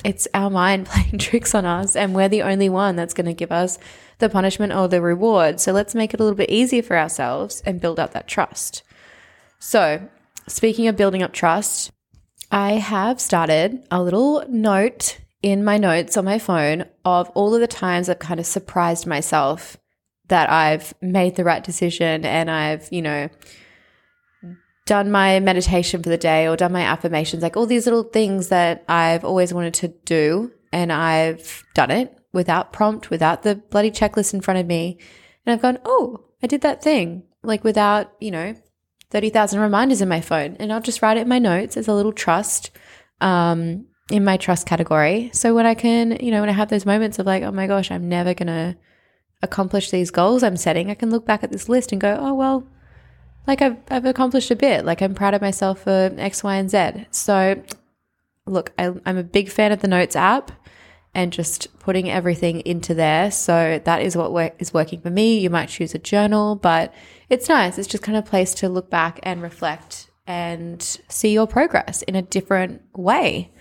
it's 0.06 0.30
our 0.34 0.50
mind 0.50 0.86
playing 0.92 1.18
tricks 1.18 1.54
on 1.54 1.66
us 1.66 1.98
and 1.98 2.16
we're 2.16 2.30
the 2.30 2.44
only 2.44 2.70
one 2.70 2.96
that's 2.96 3.14
going 3.14 3.26
to 3.26 3.34
give 3.34 3.52
us 3.52 3.78
the 4.20 4.30
punishment 4.30 4.72
or 4.72 4.88
the 4.88 5.02
reward. 5.02 5.60
So 5.60 5.74
let's 5.74 5.94
make 5.94 6.14
it 6.14 6.22
a 6.22 6.24
little 6.24 6.38
bit 6.38 6.50
easier 6.50 6.84
for 6.84 6.98
ourselves 6.98 7.62
and 7.66 7.82
build 7.82 8.00
up 8.00 8.14
that 8.14 8.30
trust. 8.30 8.84
So 9.60 10.08
speaking 10.48 10.88
of 10.88 10.96
building 10.96 11.22
up 11.22 11.34
trust 11.34 11.92
I 12.52 12.74
have 12.74 13.20
started 13.20 13.86
a 13.92 14.02
little 14.02 14.44
note 14.48 15.20
in 15.42 15.64
my 15.64 15.78
notes 15.78 16.18
on 16.18 16.26
my 16.26 16.40
phone 16.40 16.86
of 17.04 17.30
all 17.30 17.54
of 17.54 17.62
the 17.62 17.68
times 17.68 18.10
I've 18.10 18.20
kind 18.20 18.40
of 18.40 18.46
surprised 18.46 19.06
myself 19.06 19.78
that 20.28 20.50
I've 20.50 20.94
made 21.02 21.36
the 21.36 21.44
right 21.44 21.64
decision 21.64 22.26
and 22.26 22.50
I've, 22.50 22.88
you 22.92 23.02
know, 23.02 23.30
done 24.86 25.12
my 25.12 25.40
meditation 25.40 26.02
for 26.02 26.10
the 26.10 26.18
day 26.18 26.48
or 26.48 26.56
done 26.56 26.72
my 26.72 26.82
affirmations, 26.82 27.44
like 27.44 27.58
all 27.58 27.66
these 27.66 27.86
little 27.86 28.04
things 28.04 28.50
that 28.50 28.84
I've 28.88 29.26
always 29.26 29.54
wanted 29.54 29.74
to 29.76 29.90
do 30.06 30.52
and 30.72 30.92
I've 30.92 31.64
done 31.74 31.92
it 31.92 32.18
without 32.34 32.74
prompt, 32.74 33.10
without 33.10 33.44
the 33.44 33.56
bloody 33.56 33.92
checklist 33.92 34.34
in 34.34 34.42
front 34.42 34.60
of 34.60 34.66
me. 34.66 34.98
And 35.46 35.54
I've 35.54 35.62
gone, 35.62 35.80
oh, 35.86 36.26
I 36.42 36.48
did 36.48 36.62
that 36.62 36.82
thing, 36.82 37.24
like 37.44 37.64
without, 37.64 38.14
you 38.20 38.32
know, 38.32 38.56
30,000 39.12 39.60
reminders 39.60 40.02
in 40.02 40.10
my 40.10 40.22
phone. 40.22 40.56
And 40.60 40.72
I'll 40.72 40.82
just 40.82 41.02
write 41.02 41.18
it 41.18 41.22
in 41.22 41.30
my 41.30 41.40
notes 41.40 41.78
as 41.78 41.88
a 41.88 41.94
little 41.94 42.12
trust 42.12 42.72
um, 43.22 43.86
in 44.12 44.24
my 44.24 44.38
trust 44.38 44.68
category. 44.68 45.30
So 45.34 45.54
when 45.54 45.66
I 45.66 45.74
can, 45.74 46.18
you 46.22 46.32
know, 46.32 46.42
when 46.42 46.50
I 46.50 46.54
have 46.54 46.70
those 46.70 46.86
moments 46.86 47.20
of 47.20 47.26
like, 47.26 47.44
oh 47.44 47.52
my 47.52 47.68
gosh, 47.68 47.92
I'm 47.92 48.10
never 48.10 48.34
going 48.34 48.48
to 48.48 48.78
accomplish 49.42 49.92
these 49.92 50.12
goals 50.12 50.44
I'm 50.44 50.58
setting, 50.58 50.90
I 50.90 50.96
can 50.96 51.12
look 51.12 51.26
back 51.26 51.44
at 51.44 51.52
this 51.52 51.70
list 51.70 51.92
and 51.92 52.02
go, 52.02 52.18
oh, 52.20 52.34
well, 52.34 52.68
like 53.46 53.62
I've, 53.62 53.78
I've 53.90 54.06
accomplished 54.06 54.52
a 54.52 54.56
bit. 54.56 54.86
Like 54.86 55.02
I'm 55.02 55.14
proud 55.14 55.34
of 55.34 55.42
myself 55.42 55.84
for 55.84 56.14
X, 56.18 56.44
Y, 56.44 56.56
and 56.56 56.70
Z. 56.70 57.06
So 57.12 57.62
look, 58.46 58.74
I, 58.78 58.94
I'm 59.06 59.18
a 59.18 59.24
big 59.24 59.50
fan 59.50 59.72
of 59.72 59.80
the 59.80 59.88
Notes 59.88 60.16
app 60.16 60.52
and 61.18 61.34
just 61.34 61.68
putting 61.80 62.12
everything 62.12 62.60
into 62.60 62.94
there. 62.94 63.32
So 63.32 63.82
that 63.84 64.04
is 64.04 64.16
what 64.16 64.32
work, 64.32 64.54
is 64.60 64.72
working 64.72 65.02
for 65.02 65.10
me. 65.10 65.40
You 65.40 65.50
might 65.50 65.68
choose 65.68 65.96
a 65.96 65.98
journal, 65.98 66.56
but 66.56 66.94
it's 67.28 67.50
nice. 67.50 67.80
It's 67.80 67.88
just 67.88 68.04
kind 68.04 68.16
of 68.16 68.24
a 68.24 68.30
place 68.30 68.54
to 68.56 68.70
look 68.70 68.92
back 68.92 69.20
and 69.24 69.42
reflect 69.42 70.12
and 70.28 70.80
see 71.10 71.34
your 71.34 71.48
progress 71.48 72.04
in 72.04 72.16
a 72.16 72.22
different 72.22 72.84
way. 72.96 73.52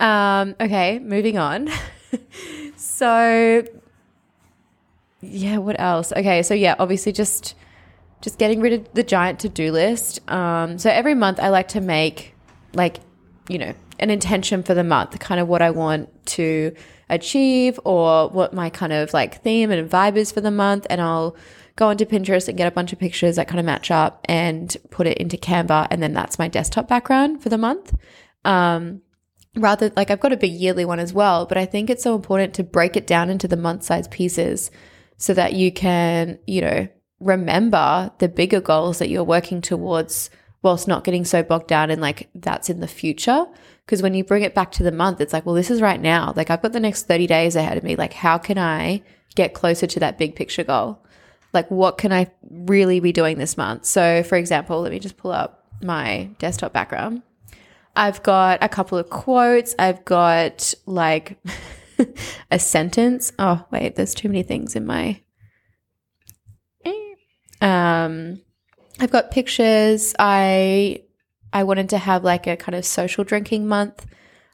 Um, 0.00 0.56
okay, 0.58 0.98
moving 0.98 1.36
on. 1.36 1.68
so 2.76 3.64
yeah, 5.20 5.58
what 5.58 5.78
else? 5.78 6.10
Okay, 6.12 6.42
so 6.42 6.54
yeah, 6.54 6.74
obviously 6.78 7.12
just 7.12 7.54
just 8.22 8.38
getting 8.38 8.60
rid 8.60 8.72
of 8.72 8.94
the 8.94 9.02
giant 9.02 9.40
to-do 9.40 9.70
list. 9.72 10.26
Um, 10.30 10.78
so 10.78 10.88
every 10.88 11.14
month 11.14 11.38
I 11.38 11.50
like 11.50 11.68
to 11.68 11.82
make 11.82 12.34
like, 12.72 12.96
you 13.46 13.58
know, 13.58 13.74
an 13.98 14.10
intention 14.10 14.62
for 14.62 14.74
the 14.74 14.84
month, 14.84 15.18
kind 15.18 15.40
of 15.40 15.48
what 15.48 15.62
I 15.62 15.70
want 15.70 16.26
to 16.26 16.74
achieve 17.10 17.80
or 17.84 18.28
what 18.28 18.52
my 18.52 18.70
kind 18.70 18.92
of 18.92 19.12
like 19.12 19.42
theme 19.42 19.70
and 19.70 19.90
vibe 19.90 20.16
is 20.16 20.32
for 20.32 20.40
the 20.40 20.50
month. 20.50 20.86
And 20.90 21.00
I'll 21.00 21.36
go 21.76 21.88
onto 21.88 22.04
Pinterest 22.04 22.48
and 22.48 22.58
get 22.58 22.66
a 22.66 22.72
bunch 22.72 22.92
of 22.92 22.98
pictures 22.98 23.36
that 23.36 23.48
kind 23.48 23.60
of 23.60 23.66
match 23.66 23.90
up 23.90 24.20
and 24.24 24.76
put 24.90 25.06
it 25.06 25.18
into 25.18 25.36
Canva. 25.36 25.88
And 25.90 26.02
then 26.02 26.12
that's 26.12 26.38
my 26.38 26.48
desktop 26.48 26.88
background 26.88 27.42
for 27.42 27.48
the 27.48 27.58
month. 27.58 27.94
Um, 28.44 29.02
rather 29.56 29.90
like 29.96 30.10
I've 30.10 30.20
got 30.20 30.32
a 30.32 30.36
big 30.36 30.52
yearly 30.52 30.84
one 30.84 30.98
as 30.98 31.12
well, 31.12 31.46
but 31.46 31.58
I 31.58 31.66
think 31.66 31.90
it's 31.90 32.02
so 32.02 32.14
important 32.14 32.54
to 32.54 32.64
break 32.64 32.96
it 32.96 33.06
down 33.06 33.30
into 33.30 33.48
the 33.48 33.56
month 33.56 33.84
size 33.84 34.08
pieces 34.08 34.70
so 35.16 35.34
that 35.34 35.54
you 35.54 35.72
can, 35.72 36.38
you 36.46 36.60
know, 36.60 36.88
remember 37.20 38.12
the 38.18 38.28
bigger 38.28 38.60
goals 38.60 38.98
that 38.98 39.08
you're 39.08 39.24
working 39.24 39.60
towards 39.60 40.30
whilst 40.62 40.88
not 40.88 41.04
getting 41.04 41.24
so 41.24 41.42
bogged 41.42 41.68
down 41.68 41.90
in 41.90 42.00
like 42.00 42.28
that's 42.34 42.70
in 42.70 42.80
the 42.80 42.88
future. 42.88 43.46
Because 43.84 44.02
when 44.02 44.14
you 44.14 44.22
bring 44.22 44.42
it 44.42 44.54
back 44.54 44.70
to 44.72 44.82
the 44.82 44.92
month, 44.92 45.20
it's 45.20 45.32
like, 45.32 45.46
well, 45.46 45.54
this 45.54 45.70
is 45.70 45.80
right 45.80 46.00
now. 46.00 46.32
Like 46.36 46.50
I've 46.50 46.60
got 46.60 46.72
the 46.72 46.80
next 46.80 47.06
30 47.06 47.26
days 47.26 47.56
ahead 47.56 47.78
of 47.78 47.84
me. 47.84 47.96
Like, 47.96 48.12
how 48.12 48.36
can 48.36 48.58
I 48.58 49.02
get 49.34 49.54
closer 49.54 49.86
to 49.86 50.00
that 50.00 50.18
big 50.18 50.34
picture 50.36 50.64
goal? 50.64 51.02
Like, 51.54 51.70
what 51.70 51.96
can 51.96 52.12
I 52.12 52.30
really 52.50 53.00
be 53.00 53.12
doing 53.12 53.38
this 53.38 53.56
month? 53.56 53.86
So, 53.86 54.22
for 54.22 54.36
example, 54.36 54.82
let 54.82 54.92
me 54.92 54.98
just 54.98 55.16
pull 55.16 55.32
up 55.32 55.64
my 55.82 56.28
desktop 56.38 56.74
background. 56.74 57.22
I've 57.96 58.22
got 58.22 58.62
a 58.62 58.68
couple 58.68 58.98
of 58.98 59.08
quotes. 59.08 59.74
I've 59.78 60.04
got 60.04 60.74
like 60.84 61.38
a 62.50 62.58
sentence. 62.58 63.32
Oh, 63.38 63.64
wait, 63.70 63.96
there's 63.96 64.14
too 64.14 64.28
many 64.28 64.42
things 64.42 64.76
in 64.76 64.86
my. 64.86 65.20
Um, 67.60 68.40
I've 69.00 69.10
got 69.10 69.30
pictures. 69.30 70.14
I 70.18 71.02
I 71.52 71.64
wanted 71.64 71.88
to 71.90 71.98
have 71.98 72.24
like 72.24 72.46
a 72.46 72.56
kind 72.56 72.76
of 72.76 72.84
social 72.84 73.24
drinking 73.24 73.66
month 73.66 74.06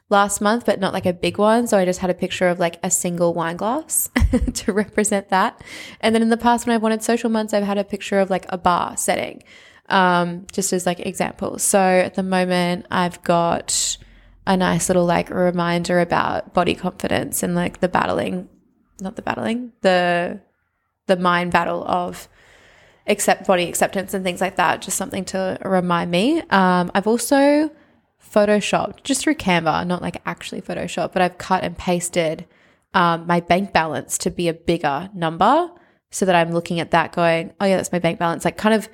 last 0.09 0.39
month, 0.39 0.65
but 0.65 0.79
not 0.79 0.93
like 0.93 1.05
a 1.05 1.13
big 1.13 1.37
one. 1.37 1.67
So 1.67 1.77
I 1.77 1.85
just 1.85 1.99
had 1.99 2.09
a 2.09 2.13
picture 2.13 2.47
of 2.47 2.59
like 2.59 2.77
a 2.83 2.91
single 2.91 3.33
wine 3.33 3.57
glass 3.57 4.09
to 4.53 4.71
represent 4.71 5.29
that. 5.29 5.61
And 5.99 6.13
then 6.13 6.21
in 6.21 6.29
the 6.29 6.37
past, 6.37 6.65
when 6.65 6.75
I've 6.75 6.83
wanted 6.83 7.03
social 7.03 7.29
months, 7.29 7.53
I've 7.53 7.63
had 7.63 7.77
a 7.77 7.83
picture 7.83 8.19
of 8.19 8.29
like 8.29 8.45
a 8.49 8.57
bar 8.57 8.97
setting, 8.97 9.43
um, 9.89 10.45
just 10.51 10.71
as 10.73 10.85
like 10.85 10.99
examples. 10.99 11.63
So 11.63 11.79
at 11.79 12.13
the 12.13 12.23
moment, 12.23 12.85
I've 12.91 13.21
got 13.23 13.97
a 14.45 14.55
nice 14.55 14.89
little 14.89 15.05
like 15.05 15.31
reminder 15.31 15.99
about 15.99 16.53
body 16.53 16.75
confidence 16.75 17.41
and 17.41 17.55
like 17.55 17.79
the 17.79 17.87
battling, 17.87 18.47
not 19.01 19.15
the 19.15 19.23
battling, 19.23 19.71
the 19.81 20.39
the 21.07 21.17
mind 21.17 21.51
battle 21.51 21.83
of 21.87 22.27
accept 23.07 23.47
body 23.47 23.67
acceptance 23.67 24.13
and 24.13 24.23
things 24.23 24.41
like 24.41 24.55
that. 24.55 24.81
Just 24.81 24.97
something 24.97 25.25
to 25.25 25.57
remind 25.63 26.11
me. 26.11 26.41
Um, 26.49 26.91
I've 26.93 27.07
also 27.07 27.71
photoshopped 28.33 29.03
just 29.03 29.21
through 29.21 29.35
Canva, 29.35 29.85
not 29.87 30.01
like 30.01 30.21
actually 30.25 30.61
Photoshop, 30.61 31.13
but 31.13 31.21
I've 31.21 31.37
cut 31.37 31.63
and 31.63 31.77
pasted 31.77 32.45
um, 32.93 33.27
my 33.27 33.39
bank 33.39 33.73
balance 33.73 34.17
to 34.19 34.31
be 34.31 34.47
a 34.47 34.53
bigger 34.53 35.09
number 35.13 35.69
so 36.11 36.25
that 36.25 36.35
I'm 36.35 36.51
looking 36.51 36.79
at 36.79 36.91
that 36.91 37.11
going, 37.11 37.53
oh 37.59 37.65
yeah, 37.65 37.77
that's 37.77 37.91
my 37.91 37.99
bank 37.99 38.19
balance, 38.19 38.45
like 38.45 38.57
kind 38.57 38.73
of 38.73 38.87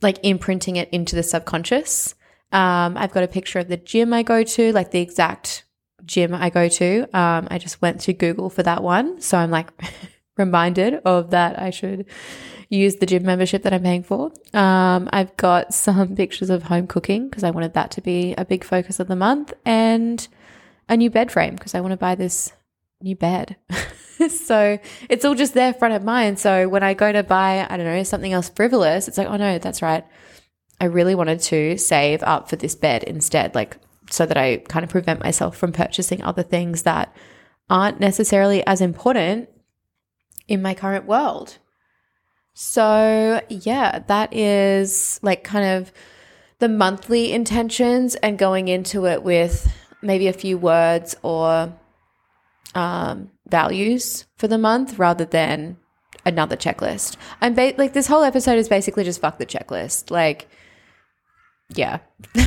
like 0.00 0.18
imprinting 0.22 0.76
it 0.76 0.88
into 0.90 1.14
the 1.14 1.22
subconscious. 1.22 2.14
Um, 2.52 2.96
I've 2.96 3.12
got 3.12 3.24
a 3.24 3.28
picture 3.28 3.58
of 3.58 3.68
the 3.68 3.76
gym 3.76 4.12
I 4.12 4.22
go 4.22 4.42
to, 4.42 4.72
like 4.72 4.90
the 4.90 5.00
exact 5.00 5.64
gym 6.04 6.34
I 6.34 6.50
go 6.50 6.68
to. 6.68 7.02
Um, 7.16 7.48
I 7.50 7.58
just 7.58 7.82
went 7.82 8.00
to 8.02 8.12
Google 8.12 8.50
for 8.50 8.62
that 8.62 8.82
one. 8.82 9.20
So 9.20 9.38
I'm 9.38 9.50
like 9.50 9.70
reminded 10.36 10.94
of 11.04 11.30
that 11.30 11.60
I 11.60 11.70
should 11.70 12.06
use 12.68 12.96
the 12.96 13.06
gym 13.06 13.24
membership 13.24 13.62
that 13.62 13.72
I'm 13.72 13.82
paying 13.82 14.02
for. 14.02 14.32
Um, 14.52 15.08
I've 15.12 15.36
got 15.36 15.74
some 15.74 16.16
pictures 16.16 16.50
of 16.50 16.64
home 16.64 16.86
cooking 16.86 17.28
because 17.28 17.44
I 17.44 17.50
wanted 17.50 17.74
that 17.74 17.90
to 17.92 18.00
be 18.00 18.34
a 18.36 18.44
big 18.44 18.64
focus 18.64 19.00
of 19.00 19.08
the 19.08 19.16
month 19.16 19.52
and 19.64 20.26
a 20.88 20.96
new 20.96 21.10
bed 21.10 21.30
frame 21.30 21.54
because 21.54 21.74
I 21.74 21.80
want 21.80 21.92
to 21.92 21.96
buy 21.96 22.14
this 22.14 22.52
new 23.00 23.16
bed. 23.16 23.56
so 24.28 24.78
it's 25.08 25.24
all 25.24 25.34
just 25.34 25.54
there 25.54 25.74
front 25.74 25.94
of 25.94 26.02
mind. 26.02 26.38
So 26.38 26.68
when 26.68 26.82
I 26.82 26.94
go 26.94 27.12
to 27.12 27.22
buy, 27.22 27.66
I 27.68 27.76
don't 27.76 27.86
know, 27.86 28.02
something 28.02 28.32
else 28.32 28.48
frivolous, 28.48 29.08
it's 29.08 29.18
like, 29.18 29.28
oh 29.28 29.36
no, 29.36 29.58
that's 29.58 29.82
right. 29.82 30.04
I 30.80 30.86
really 30.86 31.14
wanted 31.14 31.40
to 31.40 31.78
save 31.78 32.22
up 32.22 32.48
for 32.48 32.56
this 32.56 32.74
bed 32.74 33.04
instead, 33.04 33.54
like 33.54 33.76
so 34.10 34.26
that 34.26 34.36
I 34.36 34.58
kind 34.68 34.84
of 34.84 34.90
prevent 34.90 35.22
myself 35.22 35.56
from 35.56 35.72
purchasing 35.72 36.22
other 36.22 36.42
things 36.42 36.82
that 36.82 37.14
aren't 37.70 38.00
necessarily 38.00 38.66
as 38.66 38.80
important 38.80 39.48
in 40.48 40.62
my 40.62 40.74
current 40.74 41.06
world. 41.06 41.58
So, 42.54 43.40
yeah, 43.48 44.00
that 44.06 44.34
is 44.34 45.18
like 45.22 45.42
kind 45.42 45.82
of 45.82 45.92
the 46.60 46.68
monthly 46.68 47.32
intentions 47.32 48.14
and 48.16 48.38
going 48.38 48.68
into 48.68 49.06
it 49.06 49.22
with 49.22 49.70
maybe 50.02 50.28
a 50.28 50.32
few 50.32 50.56
words 50.56 51.16
or 51.22 51.72
um, 52.74 53.30
values 53.48 54.26
for 54.36 54.46
the 54.46 54.58
month 54.58 54.98
rather 54.98 55.24
than 55.24 55.78
another 56.24 56.56
checklist. 56.56 57.16
I'm 57.40 57.54
ba- 57.54 57.74
like, 57.76 57.92
this 57.92 58.06
whole 58.06 58.22
episode 58.22 58.58
is 58.58 58.68
basically 58.68 59.04
just 59.04 59.20
fuck 59.20 59.38
the 59.38 59.46
checklist. 59.46 60.10
Like, 60.10 60.48
yeah. 61.74 61.98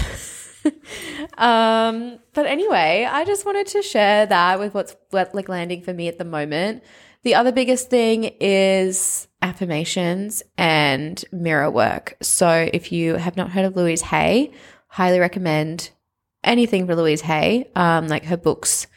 um, 1.38 2.20
but 2.34 2.46
anyway, 2.46 3.08
I 3.10 3.26
just 3.26 3.46
wanted 3.46 3.68
to 3.68 3.82
share 3.82 4.26
that 4.26 4.60
with 4.60 4.74
what's 4.74 4.96
like 5.12 5.50
landing 5.50 5.82
for 5.82 5.94
me 5.94 6.08
at 6.08 6.18
the 6.18 6.26
moment. 6.26 6.84
The 7.28 7.36
other 7.36 7.52
biggest 7.52 7.90
thing 7.90 8.24
is 8.40 9.28
affirmations 9.42 10.44
and 10.58 11.22
mirror 11.34 11.70
work. 11.70 12.16
So 12.22 12.70
if 12.72 12.94
you 12.94 13.16
have 13.16 13.36
not 13.36 13.52
heard 13.52 13.66
of 13.66 13.76
Louise 13.76 14.02
Hay, 14.04 14.54
highly 14.88 15.20
recommend 15.20 15.90
anything 16.42 16.88
for 16.88 16.96
Louise 16.96 17.20
Hay. 17.20 17.70
Um, 17.76 18.08
like 18.08 18.24
her 18.24 18.38
books 18.38 18.88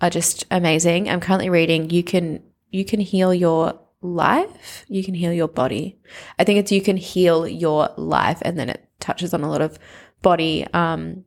are 0.00 0.08
just 0.08 0.46
amazing. 0.50 1.10
I'm 1.10 1.20
currently 1.20 1.50
reading 1.50 1.90
You 1.90 2.02
Can 2.02 2.42
You 2.70 2.86
Can 2.86 3.00
Heal 3.00 3.34
Your 3.34 3.78
Life, 4.00 4.86
You 4.88 5.04
Can 5.04 5.12
Heal 5.12 5.34
Your 5.34 5.48
Body. 5.48 5.98
I 6.38 6.44
think 6.44 6.60
it's 6.60 6.72
You 6.72 6.80
Can 6.80 6.96
Heal 6.96 7.46
Your 7.46 7.90
Life 7.98 8.38
and 8.40 8.58
then 8.58 8.70
it 8.70 8.88
touches 8.98 9.34
on 9.34 9.42
a 9.42 9.50
lot 9.50 9.60
of 9.60 9.78
body 10.22 10.66
um, 10.72 11.26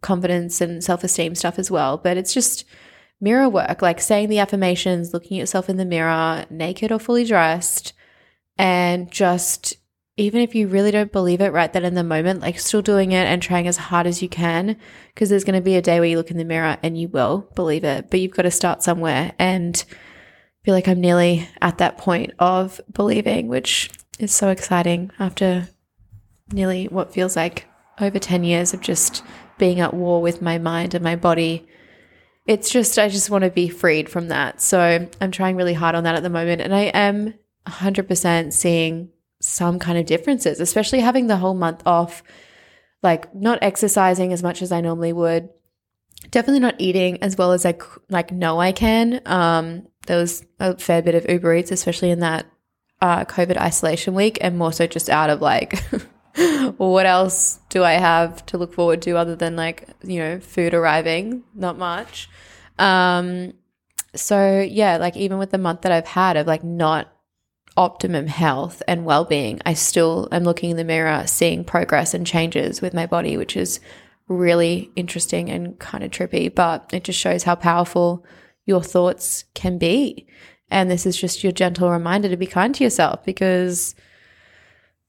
confidence 0.00 0.62
and 0.62 0.82
self-esteem 0.82 1.34
stuff 1.34 1.58
as 1.58 1.70
well, 1.70 1.98
but 1.98 2.16
it's 2.16 2.32
just 2.32 2.64
mirror 3.22 3.48
work, 3.48 3.80
like 3.80 4.00
saying 4.00 4.28
the 4.28 4.40
affirmations, 4.40 5.14
looking 5.14 5.38
at 5.38 5.40
yourself 5.40 5.70
in 5.70 5.78
the 5.78 5.84
mirror, 5.84 6.44
naked 6.50 6.92
or 6.92 6.98
fully 6.98 7.24
dressed, 7.24 7.94
and 8.58 9.10
just 9.10 9.76
even 10.18 10.42
if 10.42 10.54
you 10.54 10.68
really 10.68 10.90
don't 10.90 11.10
believe 11.10 11.40
it 11.40 11.52
right 11.52 11.72
then 11.72 11.84
in 11.84 11.94
the 11.94 12.04
moment, 12.04 12.40
like 12.40 12.58
still 12.58 12.82
doing 12.82 13.12
it 13.12 13.26
and 13.26 13.40
trying 13.40 13.66
as 13.66 13.78
hard 13.78 14.06
as 14.06 14.20
you 14.20 14.28
can, 14.28 14.76
because 15.14 15.30
there's 15.30 15.44
going 15.44 15.58
to 15.58 15.64
be 15.64 15.76
a 15.76 15.82
day 15.82 16.00
where 16.00 16.08
you 16.08 16.18
look 16.18 16.30
in 16.30 16.36
the 16.36 16.44
mirror 16.44 16.76
and 16.82 17.00
you 17.00 17.08
will 17.08 17.48
believe 17.54 17.84
it, 17.84 18.10
but 18.10 18.20
you've 18.20 18.34
got 18.34 18.42
to 18.42 18.50
start 18.50 18.82
somewhere 18.82 19.32
and 19.38 19.84
feel 20.64 20.74
like 20.74 20.86
I'm 20.86 21.00
nearly 21.00 21.48
at 21.62 21.78
that 21.78 21.96
point 21.96 22.32
of 22.38 22.80
believing, 22.92 23.48
which 23.48 23.90
is 24.18 24.32
so 24.34 24.48
exciting 24.50 25.10
after 25.18 25.68
nearly 26.52 26.86
what 26.86 27.14
feels 27.14 27.34
like 27.34 27.66
over 28.00 28.18
10 28.18 28.44
years 28.44 28.74
of 28.74 28.80
just 28.80 29.24
being 29.58 29.80
at 29.80 29.94
war 29.94 30.20
with 30.20 30.42
my 30.42 30.58
mind 30.58 30.92
and 30.92 31.02
my 31.02 31.16
body 31.16 31.66
it's 32.46 32.70
just, 32.70 32.98
I 32.98 33.08
just 33.08 33.30
want 33.30 33.44
to 33.44 33.50
be 33.50 33.68
freed 33.68 34.08
from 34.08 34.28
that. 34.28 34.60
So 34.60 35.08
I'm 35.20 35.30
trying 35.30 35.56
really 35.56 35.74
hard 35.74 35.94
on 35.94 36.04
that 36.04 36.16
at 36.16 36.22
the 36.22 36.30
moment. 36.30 36.60
And 36.60 36.74
I 36.74 36.82
am 36.82 37.34
100% 37.66 38.52
seeing 38.52 39.10
some 39.40 39.78
kind 39.78 39.98
of 39.98 40.06
differences, 40.06 40.60
especially 40.60 41.00
having 41.00 41.26
the 41.26 41.36
whole 41.36 41.54
month 41.54 41.82
off, 41.86 42.22
like 43.02 43.34
not 43.34 43.58
exercising 43.62 44.32
as 44.32 44.42
much 44.42 44.62
as 44.62 44.72
I 44.72 44.80
normally 44.80 45.12
would, 45.12 45.48
definitely 46.30 46.60
not 46.60 46.76
eating 46.78 47.22
as 47.22 47.36
well 47.36 47.52
as 47.52 47.66
I 47.66 47.76
like 48.08 48.32
know 48.32 48.60
I 48.60 48.72
can. 48.72 49.20
Um, 49.26 49.86
there 50.06 50.18
was 50.18 50.44
a 50.58 50.76
fair 50.78 51.02
bit 51.02 51.14
of 51.14 51.28
Uber 51.28 51.54
Eats, 51.54 51.70
especially 51.70 52.10
in 52.10 52.20
that 52.20 52.46
uh, 53.00 53.24
COVID 53.24 53.56
isolation 53.56 54.14
week, 54.14 54.38
and 54.40 54.58
more 54.58 54.72
so 54.72 54.86
just 54.86 55.10
out 55.10 55.30
of 55.30 55.40
like, 55.40 55.82
what 56.76 57.06
else 57.06 57.60
do 57.68 57.84
I 57.84 57.92
have 57.92 58.44
to 58.46 58.58
look 58.58 58.72
forward 58.74 59.02
to 59.02 59.16
other 59.16 59.36
than 59.36 59.56
like 59.56 59.88
you 60.02 60.18
know 60.18 60.40
food 60.40 60.74
arriving? 60.74 61.44
Not 61.54 61.78
much. 61.78 62.28
Um, 62.78 63.54
so 64.14 64.60
yeah, 64.60 64.96
like 64.96 65.16
even 65.16 65.38
with 65.38 65.50
the 65.50 65.58
month 65.58 65.82
that 65.82 65.92
I've 65.92 66.06
had 66.06 66.36
of 66.36 66.46
like 66.46 66.64
not 66.64 67.12
optimum 67.76 68.26
health 68.26 68.82
and 68.86 69.04
well-being, 69.04 69.60
I 69.64 69.74
still 69.74 70.28
am 70.30 70.44
looking 70.44 70.70
in 70.70 70.76
the 70.76 70.84
mirror, 70.84 71.26
seeing 71.26 71.64
progress 71.64 72.14
and 72.14 72.26
changes 72.26 72.82
with 72.82 72.94
my 72.94 73.06
body, 73.06 73.36
which 73.36 73.56
is 73.56 73.80
really 74.28 74.90
interesting 74.96 75.50
and 75.50 75.78
kind 75.78 76.04
of 76.04 76.10
trippy, 76.10 76.54
but 76.54 76.90
it 76.92 77.04
just 77.04 77.18
shows 77.18 77.44
how 77.44 77.54
powerful 77.54 78.24
your 78.66 78.82
thoughts 78.82 79.44
can 79.54 79.78
be. 79.78 80.26
And 80.70 80.90
this 80.90 81.06
is 81.06 81.16
just 81.16 81.42
your 81.42 81.52
gentle 81.52 81.90
reminder 81.90 82.28
to 82.28 82.36
be 82.36 82.46
kind 82.46 82.74
to 82.74 82.84
yourself 82.84 83.24
because 83.24 83.94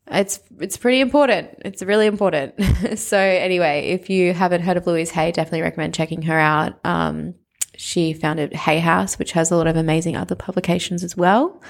it's 0.08 0.40
it's 0.60 0.78
pretty 0.78 1.00
important. 1.00 1.50
It's 1.64 1.82
really 1.82 2.08
important. 2.08 2.56
so 3.00 3.18
anyway, 3.18 3.90
if 3.90 4.10
you 4.10 4.34
haven't 4.34 4.62
heard 4.62 4.78
of 4.78 4.86
Louise 4.86 5.12
Hay, 5.12 5.32
definitely 5.32 5.62
recommend 5.62 5.94
checking 5.94 6.24
her 6.24 6.38
out. 6.38 6.80
Um, 6.86 7.36
she 7.76 8.14
founded 8.14 8.54
Hay 8.54 8.80
House, 8.80 9.18
which 9.18 9.32
has 9.32 9.50
a 9.50 9.56
lot 9.56 9.68
of 9.68 9.76
amazing 9.76 10.16
other 10.16 10.36
publications 10.36 11.04
as 11.04 11.18
well. 11.18 11.62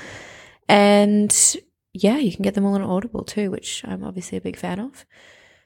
And 0.68 1.56
yeah, 1.94 2.18
you 2.18 2.34
can 2.34 2.44
get 2.44 2.56
them 2.56 2.66
all 2.66 2.74
on 2.74 2.82
Audible 2.82 3.24
too, 3.24 3.52
which 3.52 3.84
I'm 3.86 4.04
obviously 4.04 4.38
a 4.38 4.42
big 4.42 4.58
fan 4.58 4.80
of. 4.80 5.06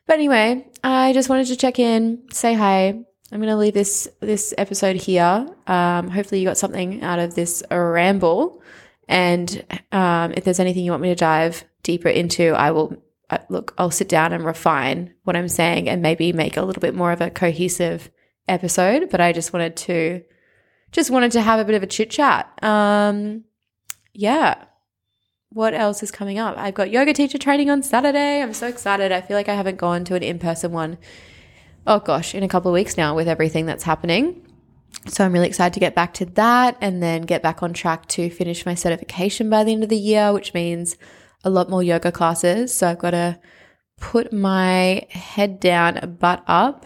But 0.05 0.15
anyway, 0.15 0.67
I 0.83 1.13
just 1.13 1.29
wanted 1.29 1.47
to 1.47 1.55
check 1.55 1.79
in, 1.79 2.23
say 2.31 2.53
hi. 2.53 3.03
I'm 3.29 3.41
going 3.41 3.49
to 3.49 3.57
leave 3.57 3.73
this 3.73 4.07
this 4.21 4.53
episode 4.57 4.95
here. 4.95 5.47
Um, 5.67 6.09
hopefully, 6.09 6.39
you 6.39 6.47
got 6.47 6.57
something 6.57 7.01
out 7.01 7.19
of 7.19 7.35
this 7.35 7.61
ramble. 7.69 8.61
And 9.09 9.65
um, 9.91 10.33
if 10.35 10.43
there's 10.43 10.59
anything 10.59 10.83
you 10.83 10.91
want 10.91 11.03
me 11.03 11.09
to 11.09 11.15
dive 11.15 11.63
deeper 11.87 12.09
into, 12.09 12.49
I 12.49 12.71
will 12.71 13.01
uh, 13.29 13.39
look. 13.49 13.73
I'll 13.77 13.89
sit 13.91 14.09
down 14.09 14.33
and 14.33 14.45
refine 14.45 15.13
what 15.23 15.35
I'm 15.35 15.47
saying, 15.47 15.89
and 15.89 16.01
maybe 16.01 16.31
make 16.33 16.57
a 16.57 16.61
little 16.61 16.81
bit 16.81 16.93
more 16.93 17.11
of 17.11 17.21
a 17.21 17.31
cohesive 17.31 18.11
episode. 18.47 19.09
But 19.09 19.21
I 19.21 19.31
just 19.31 19.53
wanted 19.53 19.75
to 19.77 20.21
just 20.91 21.09
wanted 21.09 21.31
to 21.31 21.41
have 21.41 21.59
a 21.59 21.65
bit 21.65 21.75
of 21.75 21.83
a 21.83 21.87
chit 21.87 22.11
chat. 22.11 22.51
Um, 22.61 23.45
yeah, 24.13 24.65
what 25.49 25.73
else 25.73 26.03
is 26.03 26.11
coming 26.11 26.37
up? 26.39 26.57
I've 26.57 26.73
got 26.73 26.91
yoga 26.91 27.13
teacher 27.13 27.37
training 27.37 27.69
on 27.69 27.81
Saturday. 27.83 28.41
I'm 28.41 28.53
so 28.53 28.67
excited. 28.67 29.11
I 29.11 29.21
feel 29.21 29.37
like 29.37 29.49
I 29.49 29.55
haven't 29.55 29.77
gone 29.77 30.03
to 30.05 30.15
an 30.15 30.23
in 30.23 30.39
person 30.39 30.71
one, 30.71 30.97
oh 31.85 31.99
gosh, 31.99 32.35
in 32.35 32.43
a 32.43 32.49
couple 32.49 32.69
of 32.69 32.73
weeks 32.73 32.97
now 32.97 33.15
with 33.15 33.27
everything 33.27 33.65
that's 33.65 33.83
happening. 33.83 34.43
So 35.07 35.23
I'm 35.23 35.33
really 35.33 35.47
excited 35.47 35.73
to 35.73 35.79
get 35.79 35.95
back 35.95 36.13
to 36.15 36.25
that 36.25 36.77
and 36.81 37.01
then 37.01 37.21
get 37.21 37.41
back 37.41 37.63
on 37.63 37.73
track 37.73 38.07
to 38.09 38.29
finish 38.29 38.65
my 38.65 38.75
certification 38.75 39.49
by 39.49 39.63
the 39.63 39.71
end 39.71 39.83
of 39.83 39.89
the 39.89 39.97
year, 39.97 40.33
which 40.33 40.53
means 40.53 40.97
a 41.43 41.49
lot 41.49 41.69
more 41.69 41.83
yoga 41.83 42.11
classes. 42.11 42.73
So 42.73 42.89
I've 42.89 42.99
got 42.99 43.11
to 43.11 43.39
put 43.99 44.31
my 44.31 45.05
head 45.09 45.59
down, 45.59 46.17
butt 46.19 46.43
up, 46.47 46.85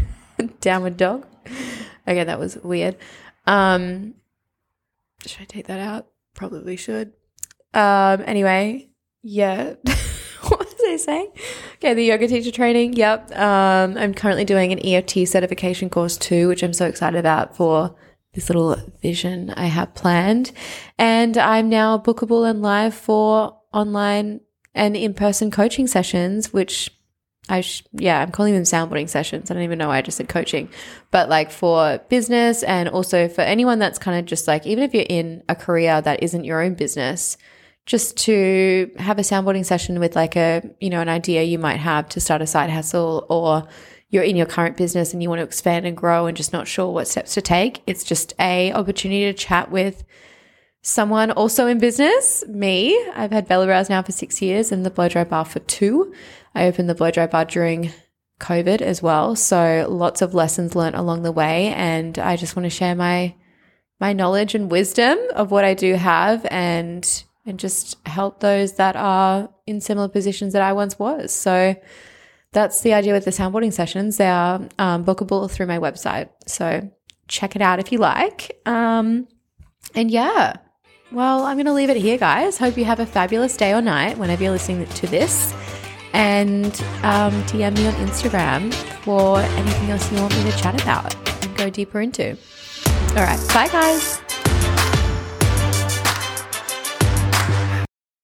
downward 0.60 0.96
dog. 0.96 1.26
Okay, 2.06 2.24
that 2.24 2.38
was 2.38 2.56
weird. 2.58 2.96
Um, 3.46 4.14
should 5.26 5.42
I 5.42 5.44
take 5.44 5.66
that 5.66 5.80
out? 5.80 6.06
Probably 6.34 6.76
should. 6.76 7.12
Um, 7.74 8.22
anyway, 8.26 8.90
yeah. 9.22 9.74
what 10.42 10.58
was 10.58 10.74
I 10.86 10.96
saying? 10.96 11.32
Okay, 11.76 11.94
the 11.94 12.04
yoga 12.04 12.28
teacher 12.28 12.50
training. 12.50 12.94
Yep. 12.94 13.36
Um, 13.36 13.96
I'm 13.96 14.14
currently 14.14 14.44
doing 14.44 14.72
an 14.72 14.84
EFT 14.84 15.28
certification 15.28 15.90
course 15.90 16.16
too, 16.16 16.48
which 16.48 16.62
I'm 16.62 16.72
so 16.72 16.86
excited 16.86 17.18
about 17.18 17.56
for 17.56 17.94
this 18.34 18.48
little 18.48 18.76
vision 19.00 19.50
I 19.50 19.66
have 19.66 19.94
planned. 19.94 20.52
And 20.98 21.36
I'm 21.36 21.68
now 21.68 21.98
bookable 21.98 22.48
and 22.48 22.62
live 22.62 22.94
for 22.94 23.58
online 23.72 24.40
and 24.74 24.96
in 24.96 25.14
person 25.14 25.50
coaching 25.50 25.86
sessions, 25.86 26.52
which 26.52 26.90
I 27.48 27.60
sh- 27.60 27.82
yeah, 27.92 28.20
I'm 28.20 28.30
calling 28.30 28.54
them 28.54 28.62
soundboarding 28.62 29.08
sessions. 29.08 29.50
I 29.50 29.54
don't 29.54 29.64
even 29.64 29.78
know 29.78 29.88
why 29.88 29.98
I 29.98 30.02
just 30.02 30.16
said 30.16 30.28
coaching, 30.28 30.68
but 31.10 31.28
like 31.28 31.50
for 31.50 31.98
business 32.08 32.62
and 32.62 32.88
also 32.88 33.28
for 33.28 33.40
anyone 33.40 33.78
that's 33.78 33.98
kind 33.98 34.18
of 34.18 34.26
just 34.26 34.46
like 34.46 34.66
even 34.66 34.84
if 34.84 34.94
you're 34.94 35.06
in 35.08 35.42
a 35.48 35.54
career 35.54 36.00
that 36.00 36.22
isn't 36.22 36.44
your 36.44 36.62
own 36.62 36.74
business, 36.74 37.36
just 37.84 38.16
to 38.16 38.90
have 38.98 39.18
a 39.18 39.22
soundboarding 39.22 39.66
session 39.66 39.98
with 39.98 40.14
like 40.14 40.36
a, 40.36 40.62
you 40.80 40.88
know, 40.88 41.00
an 41.00 41.08
idea 41.08 41.42
you 41.42 41.58
might 41.58 41.78
have 41.78 42.08
to 42.10 42.20
start 42.20 42.40
a 42.40 42.46
side 42.46 42.70
hustle 42.70 43.26
or 43.28 43.66
you're 44.10 44.22
in 44.22 44.36
your 44.36 44.46
current 44.46 44.76
business 44.76 45.12
and 45.12 45.22
you 45.22 45.28
want 45.28 45.40
to 45.40 45.44
expand 45.44 45.84
and 45.84 45.96
grow 45.96 46.26
and 46.26 46.36
just 46.36 46.52
not 46.52 46.68
sure 46.68 46.92
what 46.92 47.08
steps 47.08 47.34
to 47.34 47.42
take. 47.42 47.82
It's 47.86 48.04
just 48.04 48.34
a 48.38 48.72
opportunity 48.72 49.24
to 49.24 49.32
chat 49.32 49.70
with 49.70 50.04
someone 50.82 51.30
also 51.30 51.66
in 51.66 51.78
business, 51.78 52.44
me. 52.48 53.00
I've 53.14 53.30
had 53.30 53.48
Bella 53.48 53.66
Brows 53.66 53.88
now 53.88 54.02
for 54.02 54.12
six 54.12 54.42
years 54.42 54.72
and 54.72 54.84
the 54.84 54.90
blow 54.90 55.08
dry 55.08 55.24
bar 55.24 55.44
for 55.44 55.60
two. 55.60 56.12
I 56.54 56.66
opened 56.66 56.88
the 56.88 56.94
blow 56.94 57.10
dry 57.10 57.26
bar 57.26 57.44
during 57.44 57.92
COVID 58.40 58.82
as 58.82 59.00
well. 59.00 59.36
So 59.36 59.86
lots 59.88 60.20
of 60.20 60.34
lessons 60.34 60.74
learned 60.74 60.96
along 60.96 61.22
the 61.22 61.32
way. 61.32 61.68
And 61.68 62.18
I 62.18 62.36
just 62.36 62.56
want 62.56 62.64
to 62.64 62.70
share 62.70 62.96
my, 62.96 63.34
my 64.00 64.12
knowledge 64.12 64.54
and 64.54 64.70
wisdom 64.70 65.18
of 65.34 65.50
what 65.50 65.64
I 65.64 65.74
do 65.74 65.94
have 65.94 66.46
and 66.50 67.24
and 67.44 67.58
just 67.58 67.96
help 68.06 68.38
those 68.38 68.74
that 68.74 68.94
are 68.94 69.48
in 69.66 69.80
similar 69.80 70.08
positions 70.08 70.52
that 70.52 70.62
I 70.62 70.72
once 70.74 70.96
was. 70.96 71.32
So 71.32 71.74
that's 72.52 72.82
the 72.82 72.94
idea 72.94 73.12
with 73.12 73.24
the 73.24 73.32
soundboarding 73.32 73.72
sessions. 73.72 74.16
They 74.16 74.28
are 74.28 74.60
um, 74.78 75.04
bookable 75.04 75.50
through 75.50 75.66
my 75.66 75.78
website. 75.78 76.28
So 76.46 76.88
check 77.26 77.56
it 77.56 77.62
out 77.62 77.80
if 77.80 77.90
you 77.90 77.98
like. 77.98 78.60
Um, 78.64 79.26
and 79.94 80.08
yeah, 80.08 80.56
well, 81.12 81.44
I'm 81.44 81.56
going 81.56 81.66
to 81.66 81.72
leave 81.72 81.90
it 81.90 81.96
here, 81.96 82.18
guys. 82.18 82.58
Hope 82.58 82.76
you 82.76 82.84
have 82.84 83.00
a 83.00 83.06
fabulous 83.06 83.56
day 83.56 83.72
or 83.72 83.82
night 83.82 84.18
whenever 84.18 84.42
you're 84.42 84.52
listening 84.52 84.86
to 84.86 85.06
this. 85.06 85.52
And 86.12 86.66
um, 87.02 87.32
DM 87.44 87.76
me 87.76 87.86
on 87.86 87.94
Instagram 87.94 88.72
for 89.04 89.40
anything 89.40 89.90
else 89.90 90.10
you 90.12 90.18
want 90.18 90.34
me 90.36 90.50
to 90.50 90.56
chat 90.58 90.80
about 90.82 91.14
and 91.44 91.56
go 91.56 91.70
deeper 91.70 92.00
into. 92.00 92.36
All 93.10 93.24
right. 93.24 93.40
Bye, 93.48 93.68
guys. 93.68 94.31